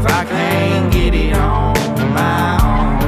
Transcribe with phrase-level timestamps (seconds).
[0.00, 1.74] If I can't get it on
[2.14, 3.00] my own.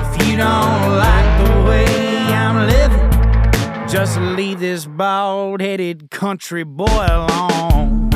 [0.00, 1.86] If you don't like the way
[2.34, 8.10] I'm living, just leave this bald headed country boy alone.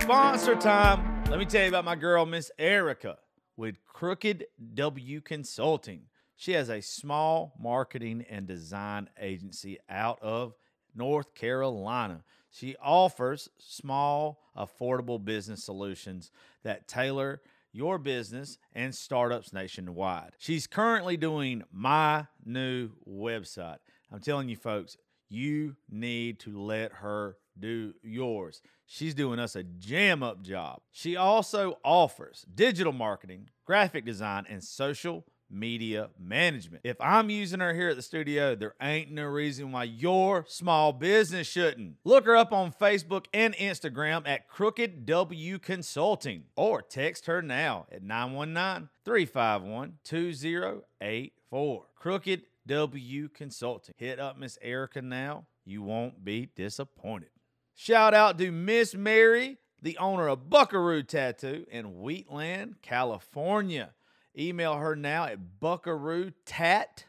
[0.00, 1.22] Sponsor time.
[1.28, 3.18] Let me tell you about my girl, Miss Erica,
[3.58, 6.04] with Crooked W Consulting.
[6.36, 10.54] She has a small marketing and design agency out of
[10.94, 12.24] North Carolina.
[12.50, 16.30] She offers small, affordable business solutions
[16.62, 17.40] that tailor
[17.72, 20.32] your business and startups nationwide.
[20.38, 23.78] She's currently doing my new website.
[24.12, 24.98] I'm telling you, folks,
[25.30, 28.60] you need to let her do yours.
[28.86, 30.82] She's doing us a jam up job.
[30.90, 36.82] She also offers digital marketing, graphic design, and social media management.
[36.84, 40.92] If I'm using her here at the studio, there ain't no reason why your small
[40.92, 41.96] business shouldn't.
[42.04, 47.86] Look her up on Facebook and Instagram at Crooked W Consulting or text her now
[47.92, 51.86] at 919 351 2084.
[51.94, 53.94] Crooked W Consulting.
[53.98, 55.46] Hit up Miss Erica now.
[55.64, 57.28] You won't be disappointed.
[57.74, 63.90] Shout out to Miss Mary, the owner of Buckaroo Tattoo in Wheatland, California.
[64.38, 67.04] Email her now at buckaroo tat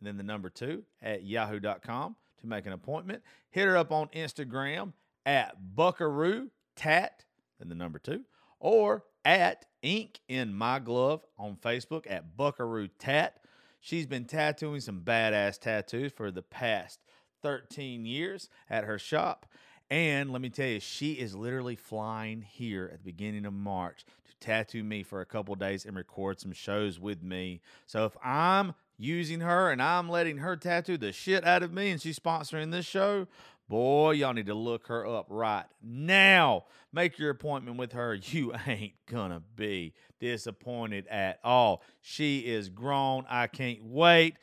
[0.00, 3.22] and then the number two at yahoo.com to make an appointment.
[3.50, 4.92] Hit her up on Instagram
[5.26, 7.24] at buckaroo tat
[7.60, 8.24] and the number two
[8.60, 13.40] or at ink in my glove on Facebook at buckaroo tat.
[13.80, 17.00] She's been tattooing some badass tattoos for the past
[17.42, 19.46] 13 years at her shop.
[19.90, 24.04] And let me tell you, she is literally flying here at the beginning of March
[24.40, 27.60] tattoo me for a couple days and record some shows with me.
[27.86, 31.90] So if I'm using her and I'm letting her tattoo the shit out of me
[31.90, 33.26] and she's sponsoring this show,
[33.68, 36.64] boy, y'all need to look her up right now.
[36.92, 38.18] Make your appointment with her.
[38.30, 41.82] You ain't gonna be disappointed at all.
[42.00, 43.24] She is grown.
[43.28, 44.36] I can't wait.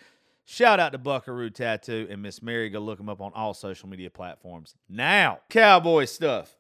[0.48, 2.70] Shout out to Buckaroo Tattoo and Miss Mary.
[2.70, 4.76] Go look them up on all social media platforms.
[4.88, 6.56] Now, cowboy stuff.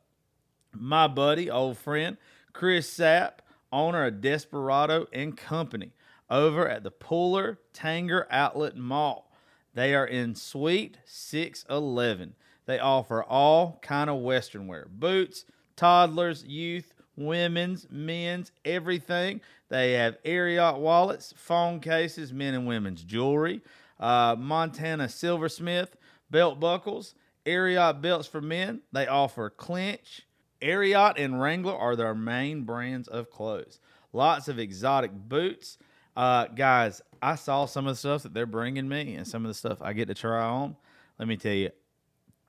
[0.73, 2.17] My buddy, old friend,
[2.55, 3.39] Chris Sapp,
[3.69, 5.91] owner of Desperado and Company,
[6.29, 9.29] over at the Pooler Tanger Outlet Mall.
[9.73, 12.33] They are in Suite 611.
[12.66, 15.43] They offer all kind of Western wear, boots,
[15.75, 19.41] toddlers, youth, women's, men's, everything.
[19.67, 23.63] They have Ariat wallets, phone cases, men and women's jewelry,
[23.99, 25.97] uh, Montana silversmith,
[26.31, 28.79] belt buckles, Ariat belts for men.
[28.93, 30.22] They offer Cinch.
[30.65, 33.79] Ariat and Wrangler are their main brands of clothes.
[34.11, 35.77] Lots of exotic boots.
[36.17, 39.49] Uh, guys, I saw some of the stuff that they're bringing me and some of
[39.49, 40.75] the stuff I get to try on.
[41.19, 41.69] Let me tell you,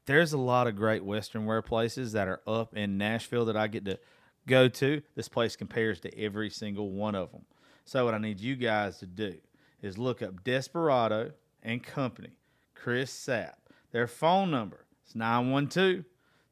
[0.06, 3.66] there's a lot of great Western wear places that are up in Nashville that I
[3.66, 3.98] get to
[4.46, 5.02] go to.
[5.14, 7.44] This place compares to every single one of them.
[7.84, 9.34] So, what I need you guys to do
[9.82, 11.32] is look up Desperado
[11.62, 12.30] and Company,
[12.74, 13.54] Chris Sapp.
[13.92, 16.04] Their phone number is 912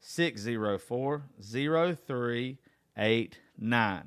[0.07, 4.03] 604 0389.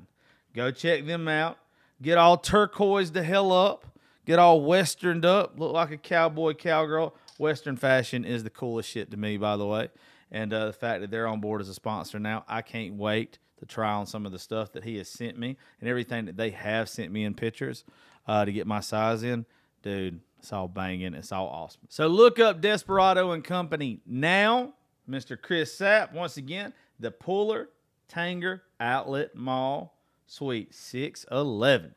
[0.55, 1.57] Go check them out.
[2.01, 3.85] Get all turquoise the hell up.
[4.25, 5.59] Get all westerned up.
[5.59, 7.13] Look like a cowboy, cowgirl.
[7.37, 9.89] Western fashion is the coolest shit to me, by the way.
[10.31, 13.37] And uh, the fact that they're on board as a sponsor now, I can't wait
[13.57, 16.37] to try on some of the stuff that he has sent me and everything that
[16.37, 17.83] they have sent me in pictures
[18.25, 19.45] uh, to get my size in.
[19.83, 21.13] Dude, it's all banging.
[21.13, 21.81] It's all awesome.
[21.89, 24.75] So look up Desperado and Company now.
[25.09, 25.41] Mr.
[25.41, 27.67] Chris Sapp, once again, the Pooler
[28.11, 29.97] Tanger Outlet Mall,
[30.27, 31.95] Suite 611.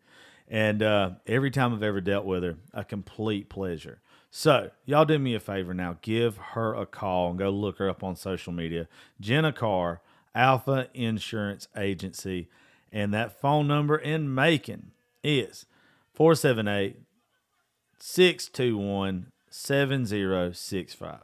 [0.47, 4.01] And uh, every time I've ever dealt with her, a complete pleasure.
[4.29, 5.97] So, y'all do me a favor now.
[6.01, 8.87] Give her a call and go look her up on social media.
[9.19, 10.01] Jenna Carr,
[10.33, 12.49] Alfa Insurance Agency.
[12.91, 14.91] And that phone number in Macon
[15.23, 15.65] is
[16.13, 16.97] 478
[17.99, 21.19] 621 7065.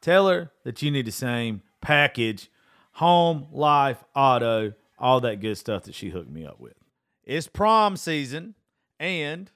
[0.00, 2.50] Tell her that you need the same package
[2.92, 6.74] home, life, auto, all that good stuff that she hooked me up with.
[7.26, 8.54] It's prom season,
[9.00, 9.50] and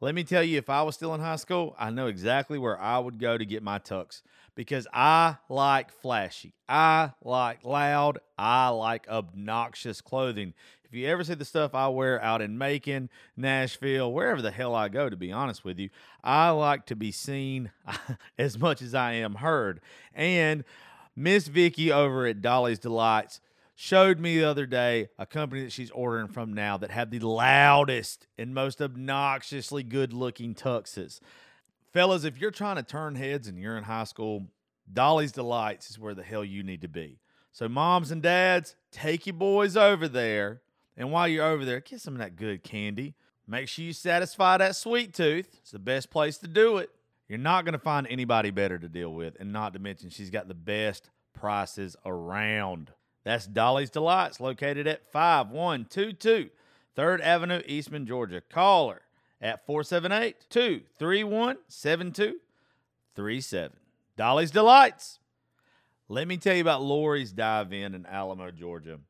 [0.00, 2.80] let me tell you, if I was still in high school, I know exactly where
[2.80, 4.22] I would go to get my tux
[4.56, 6.54] because I like flashy.
[6.68, 8.18] I like loud.
[8.36, 10.52] I like obnoxious clothing.
[10.84, 14.74] If you ever see the stuff I wear out in Macon, Nashville, wherever the hell
[14.74, 15.90] I go, to be honest with you,
[16.24, 17.70] I like to be seen
[18.38, 19.80] as much as I am heard.
[20.12, 20.64] And
[21.14, 23.40] Miss Vicky over at Dolly's Delights
[23.76, 27.20] showed me the other day a company that she's ordering from now that had the
[27.20, 31.20] loudest and most obnoxiously good looking tuxes.
[31.92, 34.46] Fellas, if you're trying to turn heads and you're in high school,
[34.92, 37.20] Dolly's Delights is where the hell you need to be.
[37.52, 40.62] So, moms and dads, take your boys over there
[40.96, 43.14] and while you're over there, get some of that good candy.
[43.46, 45.48] Make sure you satisfy that sweet tooth.
[45.60, 46.90] It's the best place to do it.
[47.28, 50.30] You're not going to find anybody better to deal with, and not to mention, she's
[50.30, 52.92] got the best prices around.
[53.26, 56.50] That's Dolly's Delights, located at 5122
[56.96, 58.40] 3rd Avenue, Eastman, Georgia.
[58.40, 59.02] Call her
[59.42, 63.76] at 478 231 7237.
[64.16, 65.18] Dolly's Delights.
[66.08, 69.00] Let me tell you about Lori's Dive In in Alamo, Georgia.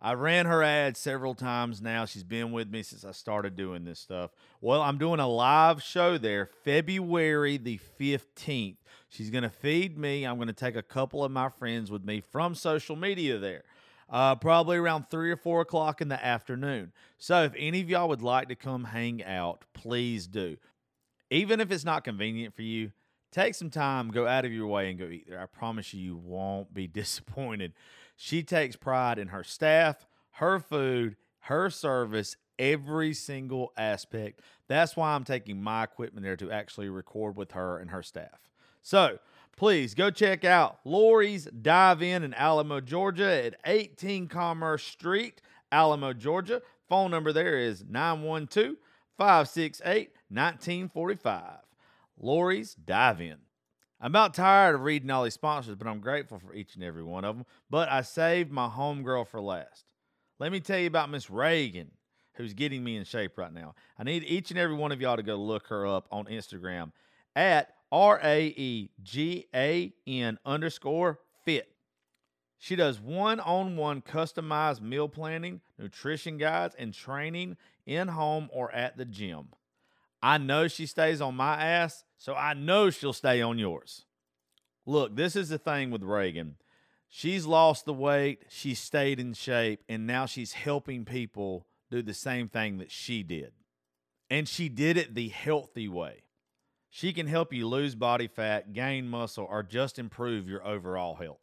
[0.00, 2.06] I ran her ad several times now.
[2.06, 4.30] She's been with me since I started doing this stuff.
[4.62, 8.76] Well, I'm doing a live show there February the 15th.
[9.12, 10.24] She's going to feed me.
[10.24, 13.62] I'm going to take a couple of my friends with me from social media there.
[14.08, 16.92] Uh, probably around three or four o'clock in the afternoon.
[17.18, 20.56] So, if any of y'all would like to come hang out, please do.
[21.30, 22.92] Even if it's not convenient for you,
[23.30, 25.40] take some time, go out of your way, and go eat there.
[25.40, 27.74] I promise you, you won't be disappointed.
[28.16, 34.40] She takes pride in her staff, her food, her service, every single aspect.
[34.68, 38.51] That's why I'm taking my equipment there to actually record with her and her staff.
[38.82, 39.18] So
[39.56, 45.40] please go check out Lori's Dive In in Alamo, Georgia at 18 Commerce Street,
[45.70, 46.60] Alamo, Georgia.
[46.88, 48.76] Phone number there is 912
[49.16, 51.58] 568 1945.
[52.20, 53.38] Lori's Dive In.
[54.00, 57.04] I'm about tired of reading all these sponsors, but I'm grateful for each and every
[57.04, 57.46] one of them.
[57.70, 59.84] But I saved my homegirl for last.
[60.40, 61.92] Let me tell you about Miss Reagan,
[62.34, 63.76] who's getting me in shape right now.
[63.96, 66.90] I need each and every one of y'all to go look her up on Instagram
[67.36, 71.68] at R A E G A N underscore fit.
[72.58, 78.72] She does one on one customized meal planning, nutrition guides, and training in home or
[78.72, 79.48] at the gym.
[80.22, 84.06] I know she stays on my ass, so I know she'll stay on yours.
[84.86, 86.54] Look, this is the thing with Raegan.
[87.08, 92.14] She's lost the weight, she stayed in shape, and now she's helping people do the
[92.14, 93.52] same thing that she did.
[94.30, 96.22] And she did it the healthy way.
[96.94, 101.40] She can help you lose body fat, gain muscle, or just improve your overall health.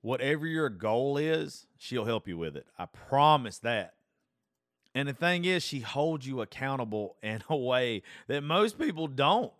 [0.00, 2.66] Whatever your goal is, she'll help you with it.
[2.78, 3.92] I promise that.
[4.94, 9.52] And the thing is, she holds you accountable in a way that most people don't.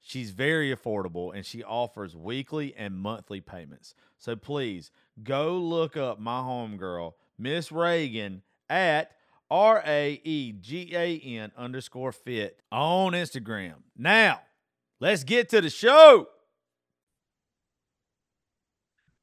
[0.00, 3.96] She's very affordable and she offers weekly and monthly payments.
[4.16, 4.92] So please
[5.24, 9.10] go look up my homegirl, Miss Raegan, at
[9.50, 13.78] R A E G A N underscore fit on Instagram.
[13.96, 14.42] Now,
[15.00, 16.26] let's get to the show.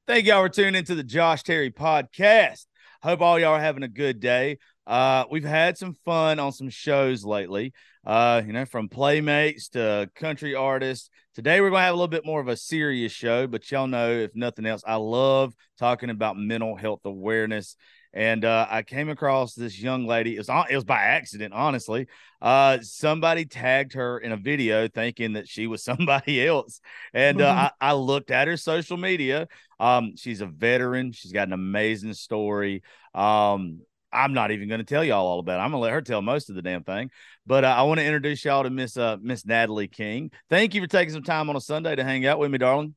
[0.08, 2.65] Thank y'all for tuning into the Josh Terry podcast.
[3.01, 4.60] Hope all y'all are having a good day.
[4.86, 7.74] Uh, we've had some fun on some shows lately.
[8.05, 11.10] Uh, you know, from playmates to country artists.
[11.34, 14.12] Today we're gonna have a little bit more of a serious show, but y'all know,
[14.12, 17.75] if nothing else, I love talking about mental health awareness
[18.15, 20.36] and uh, I came across this young lady.
[20.36, 22.07] It was on, it was by accident, honestly.
[22.41, 26.79] Uh, somebody tagged her in a video, thinking that she was somebody else,
[27.13, 29.48] and uh, I, I looked at her social media.
[29.79, 31.12] Um, she's a veteran.
[31.12, 32.81] She's got an amazing story.
[33.13, 33.81] Um,
[34.13, 35.63] I'm not even going to tell y'all all about it.
[35.63, 37.12] I'm going to let her tell most of the damn thing.
[37.45, 40.31] But uh, I want to introduce y'all to Miss uh, Miss Natalie King.
[40.50, 42.95] Thank you for taking some time on a Sunday to hang out with me, darling.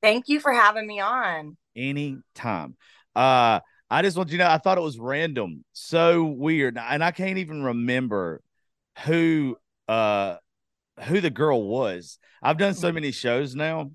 [0.00, 1.56] Thank you for having me on.
[1.74, 2.76] Anytime.
[3.14, 3.60] Uh,
[3.92, 7.10] I just want you to know I thought it was random, so weird, and I
[7.10, 8.40] can't even remember
[9.04, 9.56] who
[9.86, 10.36] uh
[11.04, 12.18] who the girl was.
[12.42, 13.90] I've done so many shows now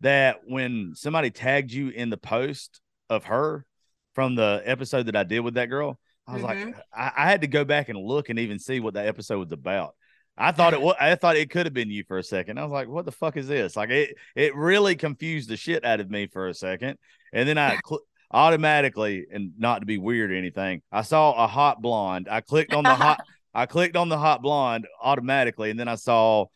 [0.00, 3.66] that when somebody tagged you in the post of her
[4.14, 6.46] from the episode that I did with that girl, I was Mhm.
[6.46, 9.38] like, I, I had to go back and look and even see what that episode
[9.38, 9.94] was about.
[10.36, 10.96] I thought it was.
[11.00, 12.58] I thought it could have been you for a second.
[12.58, 14.16] I was like, "What the fuck is this?" Like it.
[14.34, 16.98] It really confused the shit out of me for a second,
[17.32, 18.00] and then I cl-
[18.34, 22.28] automatically, and not to be weird or anything, I saw a hot blonde.
[22.30, 23.20] I clicked on the hot.
[23.54, 26.46] I clicked on the hot blonde automatically, and then I saw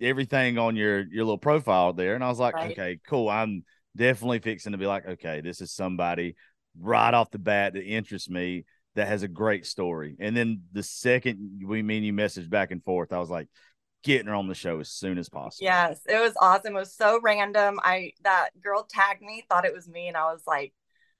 [0.00, 2.72] everything on your your little profile there, and I was like, Right.
[2.72, 3.64] "Okay, cool." I'm
[3.96, 6.34] definitely fixing to be like, "Okay, this is somebody
[6.78, 8.64] right off the bat that interests me."
[8.94, 12.82] That has a great story, and then the second we mean you message back and
[12.82, 13.46] forth, I was like,
[14.02, 15.64] getting her on the show as soon as possible.
[15.64, 16.74] Yes, it was awesome.
[16.74, 17.78] It was so random.
[17.82, 20.72] I that girl tagged me, thought it was me, and I was like,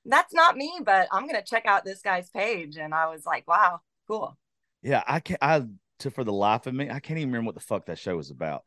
[0.05, 2.77] "That's not me," but I'm gonna check out this guy's page.
[2.77, 4.37] And I was like, "Wow, cool."
[4.83, 5.43] Yeah, I can't.
[5.43, 5.65] I
[6.01, 8.17] to for the life of me, I can't even remember what the fuck that show
[8.17, 8.65] was about.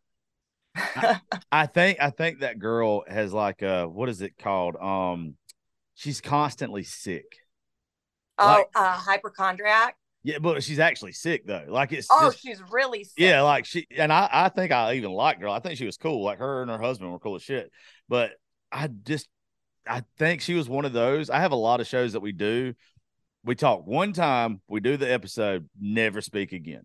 [1.52, 4.76] I think I think that girl has like uh what is it called?
[4.78, 5.36] Um,
[5.96, 7.26] she's constantly sick.
[8.38, 9.96] oh, Like- uh, hypochondriac.
[10.24, 11.66] Yeah, but she's actually sick though.
[11.68, 13.14] Like it's Oh, just she's really sick.
[13.18, 15.48] yeah, like she and I I think I even liked her.
[15.50, 16.24] I think she was cool.
[16.24, 17.72] Like her and her husband were cool as shit.
[18.08, 18.32] But
[18.72, 19.28] I just
[19.88, 21.30] I think she was one of those.
[21.30, 22.74] I have a lot of shows that we do.
[23.44, 26.84] We talk one time, we do the episode, never speak again.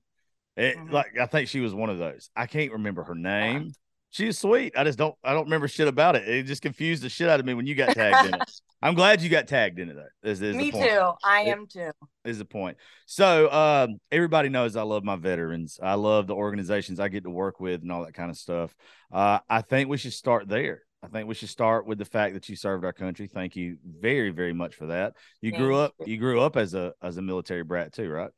[0.57, 0.91] It, Mhm.
[0.91, 2.31] Like I think she was one of those.
[2.35, 3.73] I can't remember her name.
[4.11, 4.73] She was sweet.
[4.79, 5.15] I just don't.
[5.23, 6.27] I don't remember shit about it.
[6.27, 8.51] It just confused the shit out of me when you got tagged in it.
[8.83, 10.31] I'm glad you got tagged in it though.
[10.31, 11.11] Is, is Me the point too.
[11.23, 11.91] I It- am too.
[12.25, 12.79] is the point.
[13.05, 15.79] So um, everybody knows I love my veterans.
[15.83, 18.75] I love the organizations I get to work with and all that kind of stuff.
[19.13, 20.83] Uh, I think we should start there.
[21.07, 23.29] I think we should start with the fact that you served our country.
[23.29, 25.15] Thank you very, very much for that.
[25.41, 25.95] You grew up.
[26.05, 28.31] You grew up as a as a military brat too, right?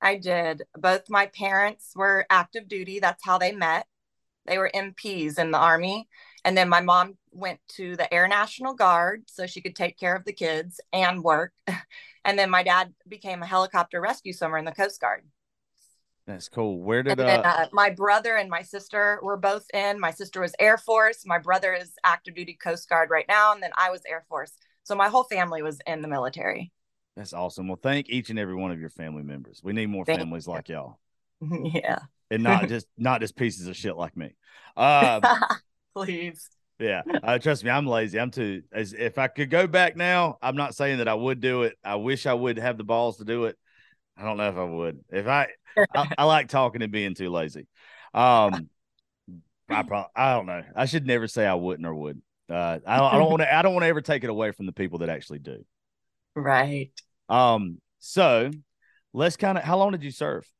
[0.00, 0.64] I did.
[0.76, 2.98] Both my parents were active duty.
[2.98, 3.86] That's how they met.
[4.46, 6.08] They were MPs in the Army.
[6.44, 10.16] And then my mom went to the Air National Guard so she could take care
[10.16, 11.52] of the kids and work.
[12.24, 15.22] And then my dad became a helicopter rescue swimmer in the Coast Guard.
[16.28, 16.82] That's cool.
[16.82, 19.98] Where did then uh, uh, my brother and my sister were both in.
[19.98, 21.24] My sister was Air Force.
[21.24, 23.54] My brother is active duty Coast Guard right now.
[23.54, 24.52] And then I was Air Force.
[24.82, 26.70] So my whole family was in the military.
[27.16, 27.66] that's awesome.
[27.66, 29.62] Well, thank each and every one of your family members.
[29.64, 30.98] We need more Thank families like y'all,
[31.40, 32.00] yeah.
[32.30, 34.34] and not just not just pieces of shit like me.
[34.76, 35.22] Um,
[35.96, 36.50] Please.
[36.78, 38.20] Yeah, uh, trust me, I'm lazy.
[38.20, 38.62] I'm too.
[38.70, 41.76] As if I could go back now, I'm not saying that I would do it.
[41.82, 43.56] I wish I would have the balls to do it.
[44.18, 45.04] I don't know if I would.
[45.10, 45.48] If I,
[45.94, 47.66] I, I like talking and being too lazy.
[48.14, 48.68] Um,
[49.68, 50.62] I probably, I don't know.
[50.74, 52.22] I should never say I wouldn't or would.
[52.50, 53.54] Uh, I don't, I don't want to.
[53.54, 55.64] I don't want to ever take it away from the people that actually do.
[56.34, 56.90] Right.
[57.28, 58.50] Um, so
[59.12, 59.64] let's kind of.
[59.64, 60.50] How long did you serve?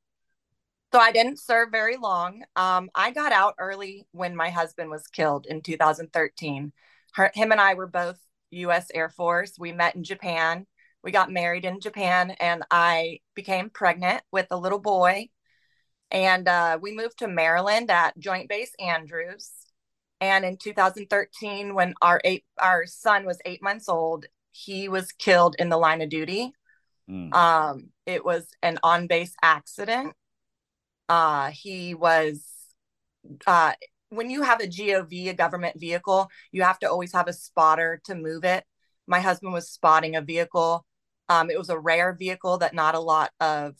[0.93, 2.43] So I didn't serve very long.
[2.57, 6.73] Um, I got out early when my husband was killed in 2013.
[7.15, 8.19] Her, him and I were both
[8.51, 8.89] U.S.
[8.95, 9.55] Air Force.
[9.59, 10.67] We met in Japan.
[11.03, 15.29] We got married in Japan, and I became pregnant with a little boy.
[16.11, 19.51] And uh, we moved to Maryland at Joint Base Andrews.
[20.21, 25.55] And in 2013, when our eight our son was eight months old, he was killed
[25.59, 26.53] in the line of duty.
[27.11, 30.15] Mm, Um, it was an on base accident.
[31.09, 32.45] Uh, he was,
[33.47, 33.73] uh,
[34.11, 38.01] when you have a GOV, a government vehicle, you have to always have a spotter
[38.05, 38.65] to move it.
[39.09, 40.85] My husband was spotting a vehicle.
[41.29, 43.75] Um, it was a rare vehicle that not a lot of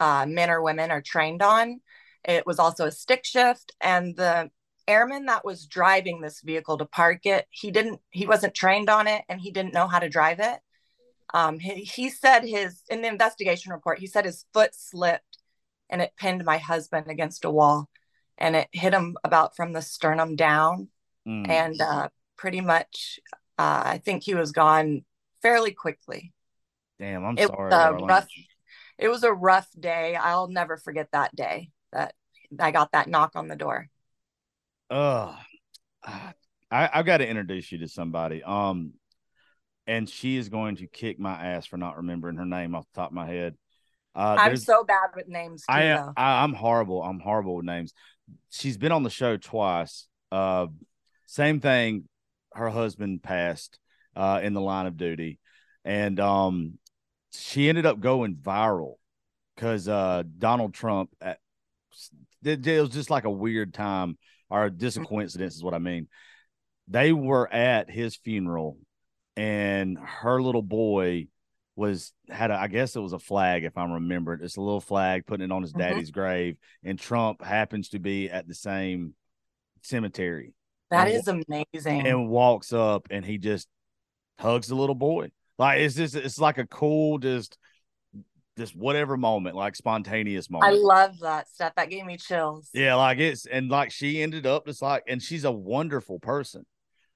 [0.00, 1.80] uh, men or women are trained on.
[2.24, 4.50] It was also a stick shift, and the
[4.86, 9.06] airman that was driving this vehicle to park it, he didn't, he wasn't trained on
[9.06, 10.58] it, and he didn't know how to drive it.
[11.32, 15.38] Um, he, he said his in the investigation report, he said his foot slipped
[15.90, 17.88] and it pinned my husband against a wall
[18.38, 20.88] and it hit him about from the sternum down.
[21.26, 21.48] mm.
[21.48, 23.18] And uh, pretty much,
[23.58, 25.04] uh, I think he was gone
[25.42, 26.32] fairly quickly.
[26.98, 27.70] damn, I'm It sorry.
[27.70, 28.28] was a rough,
[28.98, 30.16] it was a rough day.
[30.16, 32.14] I'll never forget that day that
[32.58, 33.88] I got that knock on the door.
[34.90, 35.34] Ugh.
[36.04, 36.34] I
[36.70, 38.42] I've got to introduce you to somebody.
[38.42, 38.94] Um,
[39.86, 43.00] and she is going to kick my ass for not remembering her name off the
[43.00, 43.54] top of my head.
[44.14, 46.12] Uh, I'm so bad with names too, I, though.
[46.16, 47.02] I I'm horrible.
[47.02, 47.92] I'm horrible with names.
[48.50, 50.06] She's been on the show twice.
[50.30, 50.68] Uh,
[51.26, 52.08] same thing.
[52.54, 53.78] Her husband passed
[54.16, 55.38] uh, in the line of duty,
[55.84, 56.78] and um,
[57.32, 58.94] she ended up going viral
[59.54, 61.10] because uh, Donald Trump.
[61.20, 61.38] At,
[62.42, 64.18] it, it was just like a weird time,
[64.50, 66.08] or just a coincidence, is what I mean.
[66.88, 68.78] They were at his funeral,
[69.36, 71.28] and her little boy
[71.76, 74.40] was had a, I guess it was a flag if I'm remembering.
[74.42, 75.78] It's a little flag putting it on his Mhm.
[75.78, 79.14] daddy's grave, and Trump happens to be at the same
[79.82, 80.54] cemetery
[80.94, 82.06] That is amazing.
[82.06, 83.68] and walks up and he just
[84.38, 85.30] hugs the little boy.
[85.58, 87.58] Like it's just it's like a cool just
[88.56, 90.72] just whatever moment, like spontaneous moment.
[90.72, 91.72] I love that stuff.
[91.76, 92.70] That gave me chills.
[92.72, 96.64] Yeah, like it's and like she ended up just like and she's a wonderful person.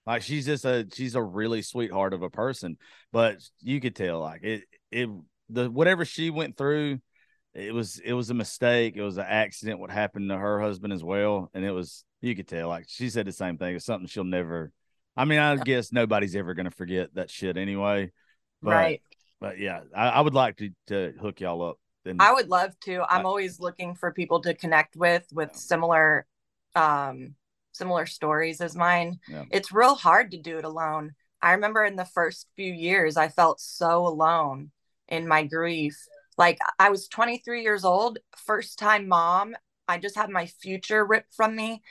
[0.06, 2.78] Like she's just a she's a really sweetheart of a person.
[3.12, 5.08] But you could tell like it it
[5.48, 6.98] the whatever she went through,
[7.54, 8.96] it was it was a mistake.
[8.96, 11.50] It was an accident what happened to her husband as well.
[11.54, 13.76] And it was you could tell like she said the same thing.
[13.76, 14.72] It's something she'll never
[15.18, 18.12] I mean, I guess nobody's ever gonna forget that shit anyway.
[18.62, 19.02] But right.
[19.40, 21.80] but yeah, I, I would like to to hook y'all up.
[22.04, 23.02] And I would love to.
[23.02, 25.56] I'm I- always looking for people to connect with with Yeah.
[25.56, 26.26] similar
[26.76, 27.34] um
[27.72, 29.18] similar stories as mine.
[29.28, 29.44] Yeah.
[29.50, 31.14] It's real hard to do it alone.
[31.42, 34.70] I remember in the first few years I felt so alone
[35.08, 35.96] in my grief.
[36.36, 39.56] Like I was 23 years old, first time mom.
[39.88, 41.82] I just had my future ripped from me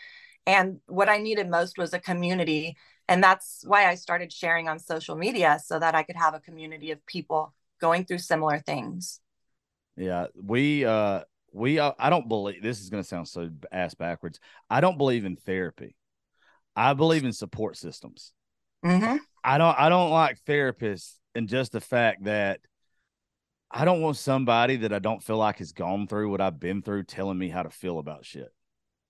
[0.47, 2.75] and what I needed most was a community
[3.07, 6.39] and that's why I started sharing on social media so that I could have a
[6.39, 9.21] community of people going through similar things.
[9.95, 11.21] Yeah, we uh
[11.53, 14.39] we uh, I don't believe this is going to sound so ass backwards.
[14.69, 15.95] I don't believe in therapy.
[16.75, 18.33] I believe in support systems.
[18.83, 19.19] Mhm.
[19.43, 22.59] I don't I don't like therapists and just the fact that
[23.71, 26.81] I don't want somebody that I don't feel like has gone through what I've been
[26.81, 28.53] through telling me how to feel about shit.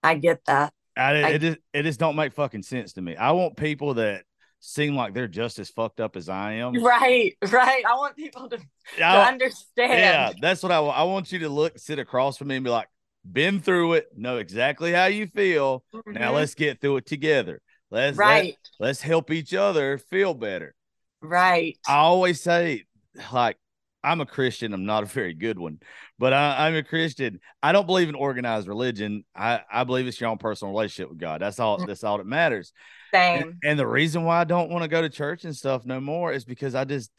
[0.03, 0.74] I get that.
[0.98, 3.16] I, I- it just it just don't make fucking sense to me.
[3.16, 4.24] I want people that
[4.60, 6.74] seem like they're just as fucked up as I am.
[6.83, 7.83] Right, right.
[7.88, 9.94] I want people to, to I- understand.
[9.94, 10.98] Yeah, that's what I want.
[10.98, 12.88] I want you to look, sit across from me, and be like,
[13.31, 15.83] "Been through it, know exactly how you feel.
[16.07, 16.36] Now Mhm.
[16.36, 17.62] let's get through it together.
[17.92, 20.74] Let's let, let's help each other feel better."
[21.22, 21.77] right.
[21.88, 22.86] I always say,
[23.31, 23.57] like,
[24.03, 24.74] I'm a Christian.
[24.74, 25.79] I'm not a very good one,
[26.18, 27.40] but I, I'm a Christian.
[27.62, 29.25] I don't believe in organized religion.
[29.36, 31.42] I, I believe it's your own personal relationship with God.
[31.42, 31.83] That's all.
[31.86, 32.72] That's all that matters.
[33.14, 33.42] Same.
[33.42, 36.00] And, and the reason why I don't want to go to church and stuff no
[36.00, 37.12] more is because I just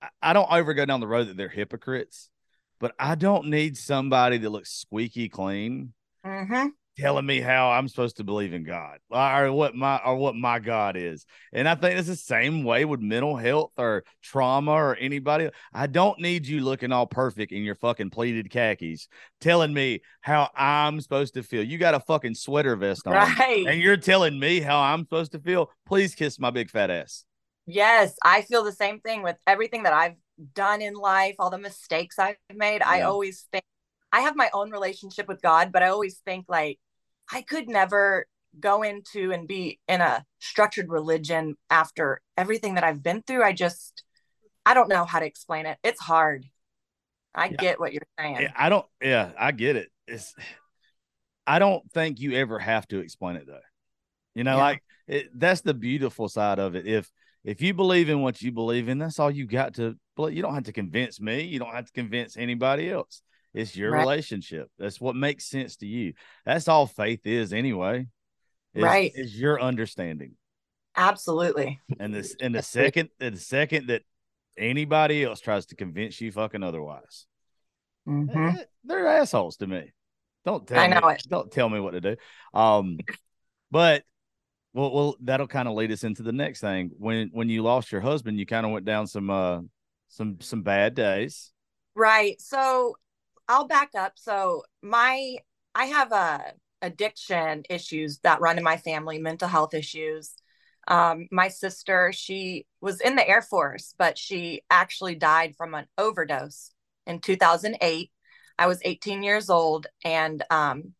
[0.00, 2.28] I- I don't ever go down the road that they're hypocrites,
[2.80, 5.92] but I don't need somebody that looks squeaky clean
[6.24, 10.16] hmm telling me how I'm supposed to believe in God uh, or what my or
[10.16, 11.26] what my God is.
[11.52, 15.50] And I think it's the same way with mental health or trauma or anybody.
[15.72, 19.08] I don't need you looking all perfect in your fucking pleated khakis
[19.40, 21.62] telling me how I'm supposed to feel.
[21.62, 23.66] You got a fucking sweater vest on Right.
[23.66, 27.24] and you're telling me how I'm supposed to feel, please kiss my big fat ass.
[27.66, 30.16] Yes, I feel the same thing with everything that I've
[30.54, 32.82] done in life, all the mistakes I've made.
[32.82, 33.64] I always think
[34.12, 36.78] I have my own relationship with God, but I always think like
[37.30, 38.26] I could never
[38.58, 43.42] go into and be in a structured religion after everything that I've been through.
[43.42, 44.04] I just
[44.66, 45.78] I don't know how to explain it.
[45.82, 46.46] It's hard.
[47.34, 47.56] I Yeah.
[47.56, 48.36] get what you're saying.
[48.40, 49.90] Yeah, I don't, yeah, I get it.
[50.06, 50.34] It's,
[51.46, 53.58] I don't think you ever have to explain it though.
[54.34, 54.62] You know, Yeah.
[54.62, 56.86] like it, that's the beautiful side of it.
[56.86, 57.10] If,
[57.44, 60.34] if you believe in what you believe in, that's all you got to believe.
[60.34, 61.42] You don't have to convince me.
[61.42, 63.20] You don't have to convince anybody else.
[63.54, 64.00] It's your Right.
[64.00, 64.68] relationship.
[64.78, 66.14] That's what makes sense to you.
[66.44, 68.08] That's all faith is anyway.
[68.74, 69.12] Is, Right.
[69.14, 70.32] Is your understanding.
[70.96, 71.80] Absolutely.
[71.98, 74.02] And this and the second and the second that
[74.56, 77.26] anybody else tries to convince you fucking otherwise.
[78.08, 78.58] Mhm.
[78.58, 79.92] Eh, They're assholes to me.
[80.44, 80.94] Don't tell I me.
[81.00, 81.22] know it.
[81.28, 82.16] Don't tell me what to do.
[82.52, 82.98] Um,
[83.70, 84.04] but
[84.72, 86.90] well, well, that'll kind of lead us into the next thing.
[86.98, 89.60] When when you lost your husband, you kind of went down some uh
[90.08, 91.52] some some bad days.
[91.94, 92.40] Right.
[92.40, 92.96] So
[93.48, 94.12] I'll back up.
[94.16, 95.36] So my
[95.74, 96.52] I have a
[96.82, 100.34] addiction issues that run in my family, mental health issues.
[100.86, 105.86] Um, my sister, she was in the Air Force, but she actually died from an
[105.96, 106.72] overdose
[107.06, 108.10] in 2008.
[108.58, 110.94] I was 18 years old, and um,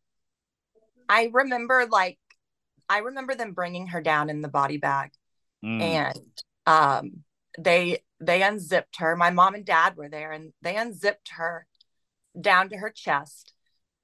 [1.07, 2.17] I remember like
[2.89, 5.11] I remember them bringing her down in the body bag
[5.63, 7.23] Mm, and um
[7.57, 11.65] they they unzipped her my mom and dad were there and they unzipped her
[12.39, 13.53] down to her chest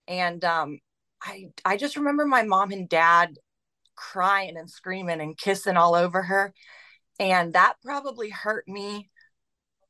[0.07, 0.79] and um
[1.23, 3.37] i i just remember my mom and dad
[3.95, 6.53] crying and screaming and kissing all over her
[7.19, 9.09] And that probably hurt me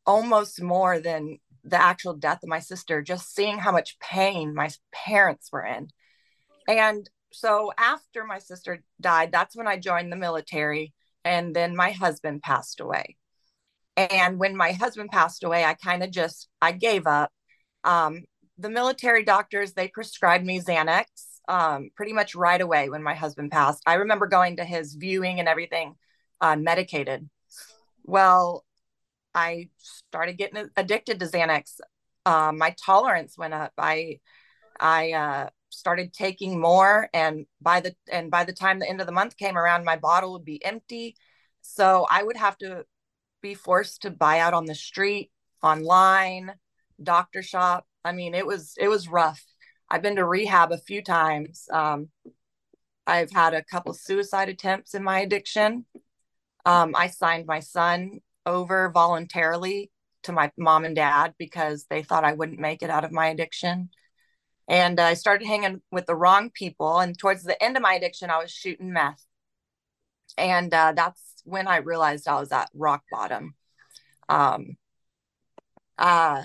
[0.05, 4.69] almost more than the actual death of my sister, just seeing how much pain my
[4.93, 5.89] parents were in.
[6.67, 10.93] And so after my sister died, that's when I joined the military.
[11.25, 13.17] And then my husband passed away.
[13.97, 17.31] And when my husband passed away, I kind of just I gave up.
[17.83, 18.23] Um,
[18.57, 21.05] the military doctors they prescribed me Xanax
[21.47, 23.83] um, pretty much right away when my husband passed.
[23.85, 25.95] I remember going to his viewing and everything,
[26.39, 27.29] uh, medicated.
[28.03, 28.63] Well,
[29.33, 31.79] I started getting addicted to Xanax.
[32.25, 33.73] Uh, my tolerance went up.
[33.77, 34.19] I
[34.79, 39.07] I uh, started taking more, and by the and by the time the end of
[39.07, 41.15] the month came around, my bottle would be empty.
[41.61, 42.85] So I would have to
[43.41, 45.31] be forced to buy out on the street,
[45.63, 46.53] online,
[47.03, 47.85] doctor shop.
[48.03, 49.43] I mean, it was it was rough.
[49.89, 51.67] I've been to rehab a few times.
[51.71, 52.09] Um,
[53.05, 55.85] I've had a couple suicide attempts in my addiction.
[56.65, 59.91] Um, I signed my son over voluntarily
[60.23, 63.27] to my mom and dad because they thought I wouldn't make it out of my
[63.27, 63.89] addiction.
[64.67, 66.99] And I started hanging with the wrong people.
[66.99, 69.25] And towards the end of my addiction, I was shooting meth.
[70.37, 73.55] And uh, that's when I realized I was at rock bottom.
[74.29, 74.77] Um,
[75.97, 76.43] uh,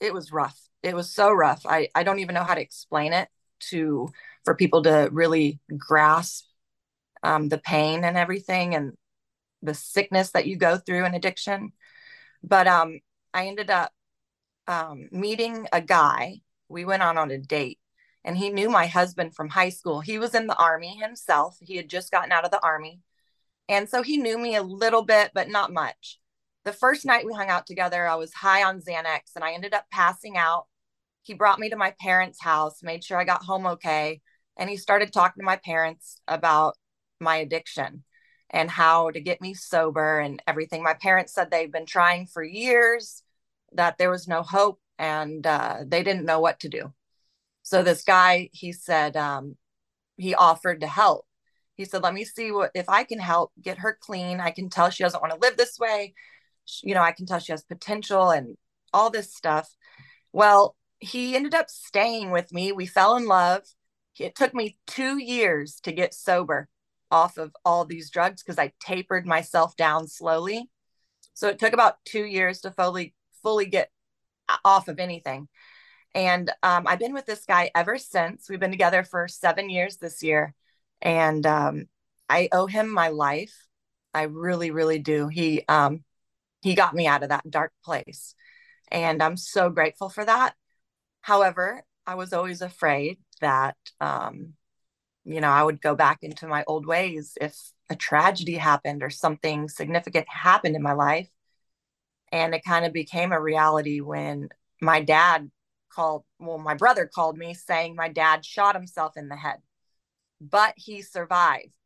[0.00, 0.58] it was rough.
[0.82, 1.62] It was so rough.
[1.66, 3.28] I, I don't even know how to explain it
[3.70, 4.08] to
[4.44, 6.44] for people to really grasp
[7.22, 8.92] um, the pain and everything and
[9.62, 11.72] the sickness that you go through in addiction.
[12.42, 13.00] But um,
[13.34, 13.92] I ended up
[14.66, 16.40] um, meeting a guy.
[16.68, 17.78] We went on on a date,
[18.24, 20.00] and he knew my husband from high school.
[20.00, 21.56] He was in the army himself.
[21.60, 23.00] He had just gotten out of the army,
[23.68, 26.20] and so he knew me a little bit, but not much.
[26.68, 29.72] The first night we hung out together, I was high on Xanax and I ended
[29.72, 30.66] up passing out.
[31.22, 34.20] He brought me to my parents' house, made sure I got home okay.
[34.58, 36.76] And he started talking to my parents about
[37.20, 38.04] my addiction
[38.50, 40.82] and how to get me sober and everything.
[40.82, 43.22] My parents said they've been trying for years,
[43.72, 46.92] that there was no hope, and uh, they didn't know what to do.
[47.62, 49.56] So this guy, he said, um,
[50.18, 51.24] he offered to help.
[51.76, 54.38] He said, "Let me see what if I can help get her clean.
[54.38, 56.12] I can tell she doesn't want to live this way.
[56.82, 58.56] You know, I can tell she has potential and
[58.92, 59.74] all this stuff."
[60.32, 62.72] Well, he ended up staying with me.
[62.72, 63.62] We fell in love.
[64.18, 66.68] It took me 2 years to get sober
[67.10, 70.68] off of all these drugs because I tapered myself down slowly.
[71.34, 73.90] So it took about 2 years to fully fully get
[74.64, 75.48] off of anything.
[76.14, 78.48] And um, I've been with this guy ever since.
[78.48, 80.54] We've been together for seven years this year
[81.00, 81.86] and um,
[82.28, 83.54] I owe him my life.
[84.14, 85.28] I really, really do.
[85.28, 86.02] He um,
[86.62, 88.34] he got me out of that dark place,
[88.90, 90.54] and I'm so grateful for that.
[91.20, 94.54] However, I was always afraid that um,
[95.24, 97.56] you know I would go back into my old ways if
[97.90, 101.30] a tragedy happened or something significant happened in my life,
[102.32, 104.48] and it kind of became a reality when
[104.80, 105.50] my dad
[105.90, 106.24] called.
[106.38, 109.58] Well, my brother called me saying my dad shot himself in the head
[110.40, 111.76] but he survived.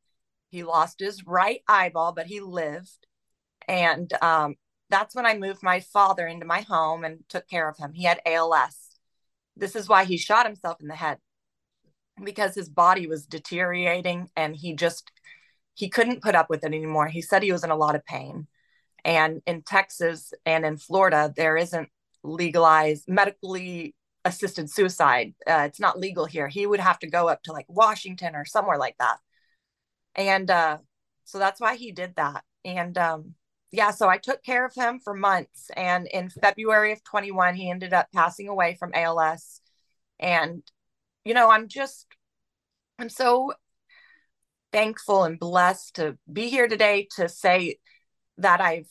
[0.50, 3.06] He lost his right eyeball, but he lived.
[3.68, 4.56] And um,
[4.90, 7.92] that's when I moved my father into my home and took care of him.
[7.92, 8.76] He had ALS.
[9.56, 11.18] This is why he shot himself in the head
[12.22, 15.10] because his body was deteriorating and he just
[15.74, 17.08] he couldn't put up with it anymore.
[17.08, 18.46] He said he was in a lot of pain.
[19.04, 21.88] And in Texas and in Florida, there isn't
[22.22, 23.94] legalized medically
[24.24, 25.34] assisted suicide.
[25.46, 26.46] Uh, it's not legal here.
[26.46, 29.16] He would have to go up to like Washington or somewhere like that.
[30.14, 30.78] And uh,
[31.24, 32.44] so that's why he did that.
[32.64, 33.34] And um,
[33.72, 35.70] yeah, so I took care of him for months.
[35.74, 39.62] And in February of 21, he ended up passing away from ALS.
[40.20, 40.62] And,
[41.24, 42.06] you know, I'm just,
[42.98, 43.54] I'm so
[44.72, 47.78] thankful and blessed to be here today to say
[48.38, 48.88] that I've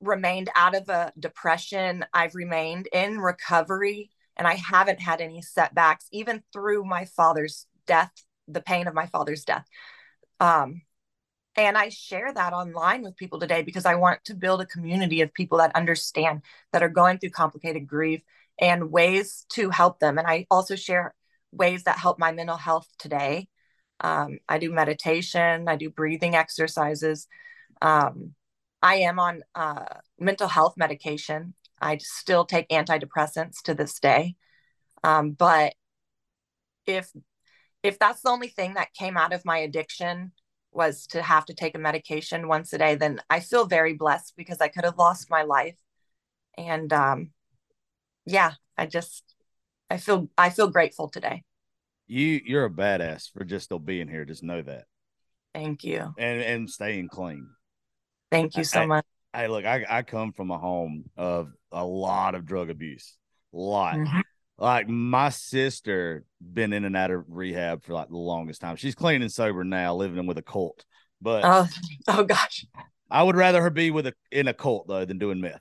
[0.00, 2.06] remained out of a depression.
[2.14, 8.12] I've remained in recovery and I haven't had any setbacks, even through my father's death,
[8.48, 9.66] the pain of my father's death.
[10.38, 10.80] Um,
[11.56, 15.20] and I share that online with people today because I want to build a community
[15.20, 18.22] of people that understand that are going through complicated grief
[18.60, 20.18] and ways to help them.
[20.18, 21.14] And I also share
[21.52, 23.48] ways that help my mental health today.
[24.00, 27.26] Um, I do meditation, I do breathing exercises.
[27.82, 28.34] Um,
[28.82, 29.84] I am on uh,
[30.18, 34.36] mental health medication I still take antidepressants to this day.
[35.02, 35.74] Um, but
[36.86, 37.10] if
[37.82, 40.32] if that's the only thing that came out of my addiction
[40.72, 44.34] was to have to take a medication once a day, then I feel very blessed
[44.36, 45.76] because I could have lost my life.
[46.56, 47.30] And um,
[48.26, 49.24] yeah, I just
[49.88, 51.42] I feel I feel grateful today.
[52.06, 54.24] You you're a badass for just still being here.
[54.24, 54.84] Just know that.
[55.54, 56.14] Thank you.
[56.18, 57.48] And and staying clean.
[58.30, 59.04] Thank you so I- much.
[59.32, 63.16] Hey, look, I, I come from a home of a lot of drug abuse.
[63.54, 63.94] A lot.
[63.94, 64.22] Mhm.
[64.60, 68.76] Like my sister been in and out of rehab for like the longest time.
[68.76, 70.84] She's clean and sober now, living with a cult.
[71.22, 71.66] But Oh,
[72.08, 72.66] oh gosh.
[73.10, 75.60] I would rather her be with a in a cult though than doing meth.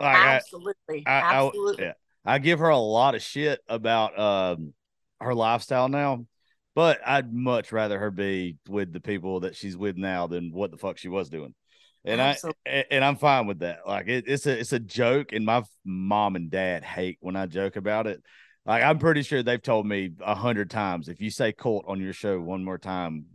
[0.00, 1.04] Like, I, Absolutely.
[1.06, 1.84] I- I- Absolutely.
[1.84, 1.92] yeah.
[2.24, 4.74] I give her a lot of shit about um
[5.20, 6.26] her lifestyle now,
[6.74, 10.70] but I'd much rather her be with the people that she's with now than what
[10.72, 11.54] the fuck she was doing.
[12.04, 12.60] And Absolutely.
[12.66, 13.80] I and I'm fine with that.
[13.86, 17.46] Like it, it's a it's a joke, and my mom and dad hate when I
[17.46, 18.22] joke about it.
[18.64, 22.00] Like I'm pretty sure they've told me a hundred times if you say cult on
[22.00, 23.26] your show one more time,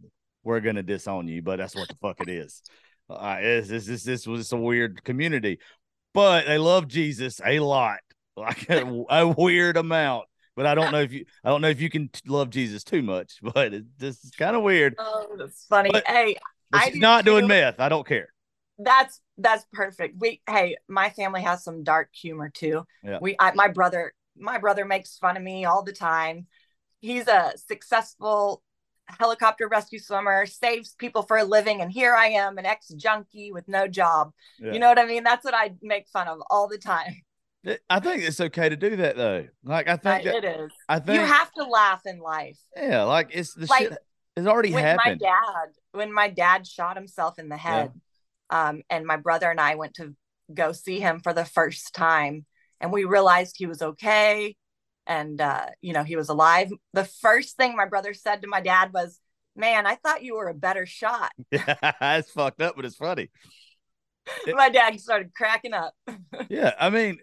[0.43, 1.41] we're gonna disown you.
[1.43, 2.61] But that's what the fuck it is.
[3.07, 5.59] Uh, it's, it's, it's, this was a weird community,
[6.13, 7.99] but they love Jesus a lot,
[8.37, 10.25] like a, a weird amount.
[10.55, 12.83] But I don't know if you I don't know if you can t- love Jesus
[12.83, 13.39] too much.
[13.53, 14.95] But it just is kind of weird.
[14.97, 15.91] Oh, that's funny.
[15.91, 16.35] But- hey,
[16.71, 17.49] But I she's do not doing too.
[17.49, 17.79] meth.
[17.79, 18.29] I don't care.
[18.77, 20.15] That's that's perfect.
[20.19, 22.85] We hey, my family has some dark humor too.
[23.03, 23.19] Yeah.
[23.21, 26.47] We I, my brother my brother makes fun of me all the time.
[26.99, 28.61] He's a successful
[29.07, 33.51] helicopter rescue swimmer, saves people for a living, and here I am, an ex junkie
[33.51, 34.31] with no job.
[34.59, 34.73] Yeah.
[34.73, 35.23] You know what I mean?
[35.23, 37.21] That's what I make fun of all the time.
[37.89, 39.47] I think it's okay to do that though.
[39.63, 40.71] Like I think that, it is.
[40.87, 42.59] I think You have to laugh in life.
[42.75, 43.97] yeah, like it's the Like, shit
[44.37, 45.21] has already when happened.
[45.21, 47.91] my dad when my dad shot himself in the head
[48.49, 50.15] um and my brother and i went to
[50.53, 52.45] go see him for the first time
[52.79, 54.55] and we realized he was okay
[55.07, 58.61] and uh you know he was alive the first thing my brother said to my
[58.61, 59.19] dad was
[59.55, 63.29] man i thought you were a better shot Yeah, it's fucked up, but it's funny.
[64.53, 65.93] My dad started cracking up
[66.49, 67.19] Yeah, I mean,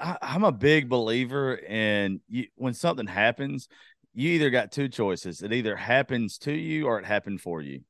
[0.00, 3.68] I, I'm a big believer in you, when something happens,
[4.14, 5.42] you either got two choices.
[5.42, 7.80] It either happens to you or it happened for you.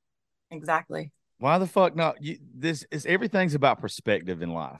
[0.51, 2.23] exactly Why the fuck not?
[2.23, 4.79] You, this is everything's about perspective in life.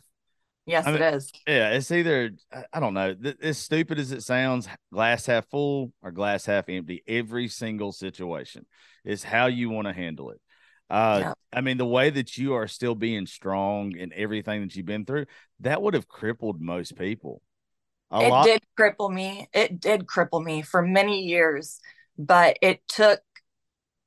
[0.65, 2.31] yes I mean- it is Yeah, it's either
[2.73, 3.15] I- don't know.
[3.15, 7.03] th- As stupid as it sounds, glass half full or glass half empty.
[7.09, 8.65] Every single situation
[9.05, 10.41] is how you want to handle it.
[10.89, 11.33] Uh, Yeah.
[11.53, 15.05] I mean, the way that you are still being strong in everything that you've been
[15.05, 15.27] through,
[15.61, 17.43] that would have crippled most people.
[18.13, 18.45] A it lot.
[18.45, 21.81] did cripple me it did cripple me for many years
[22.19, 23.21] but it took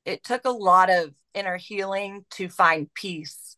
[0.06, 3.56] it took a lot of inner healing to find peace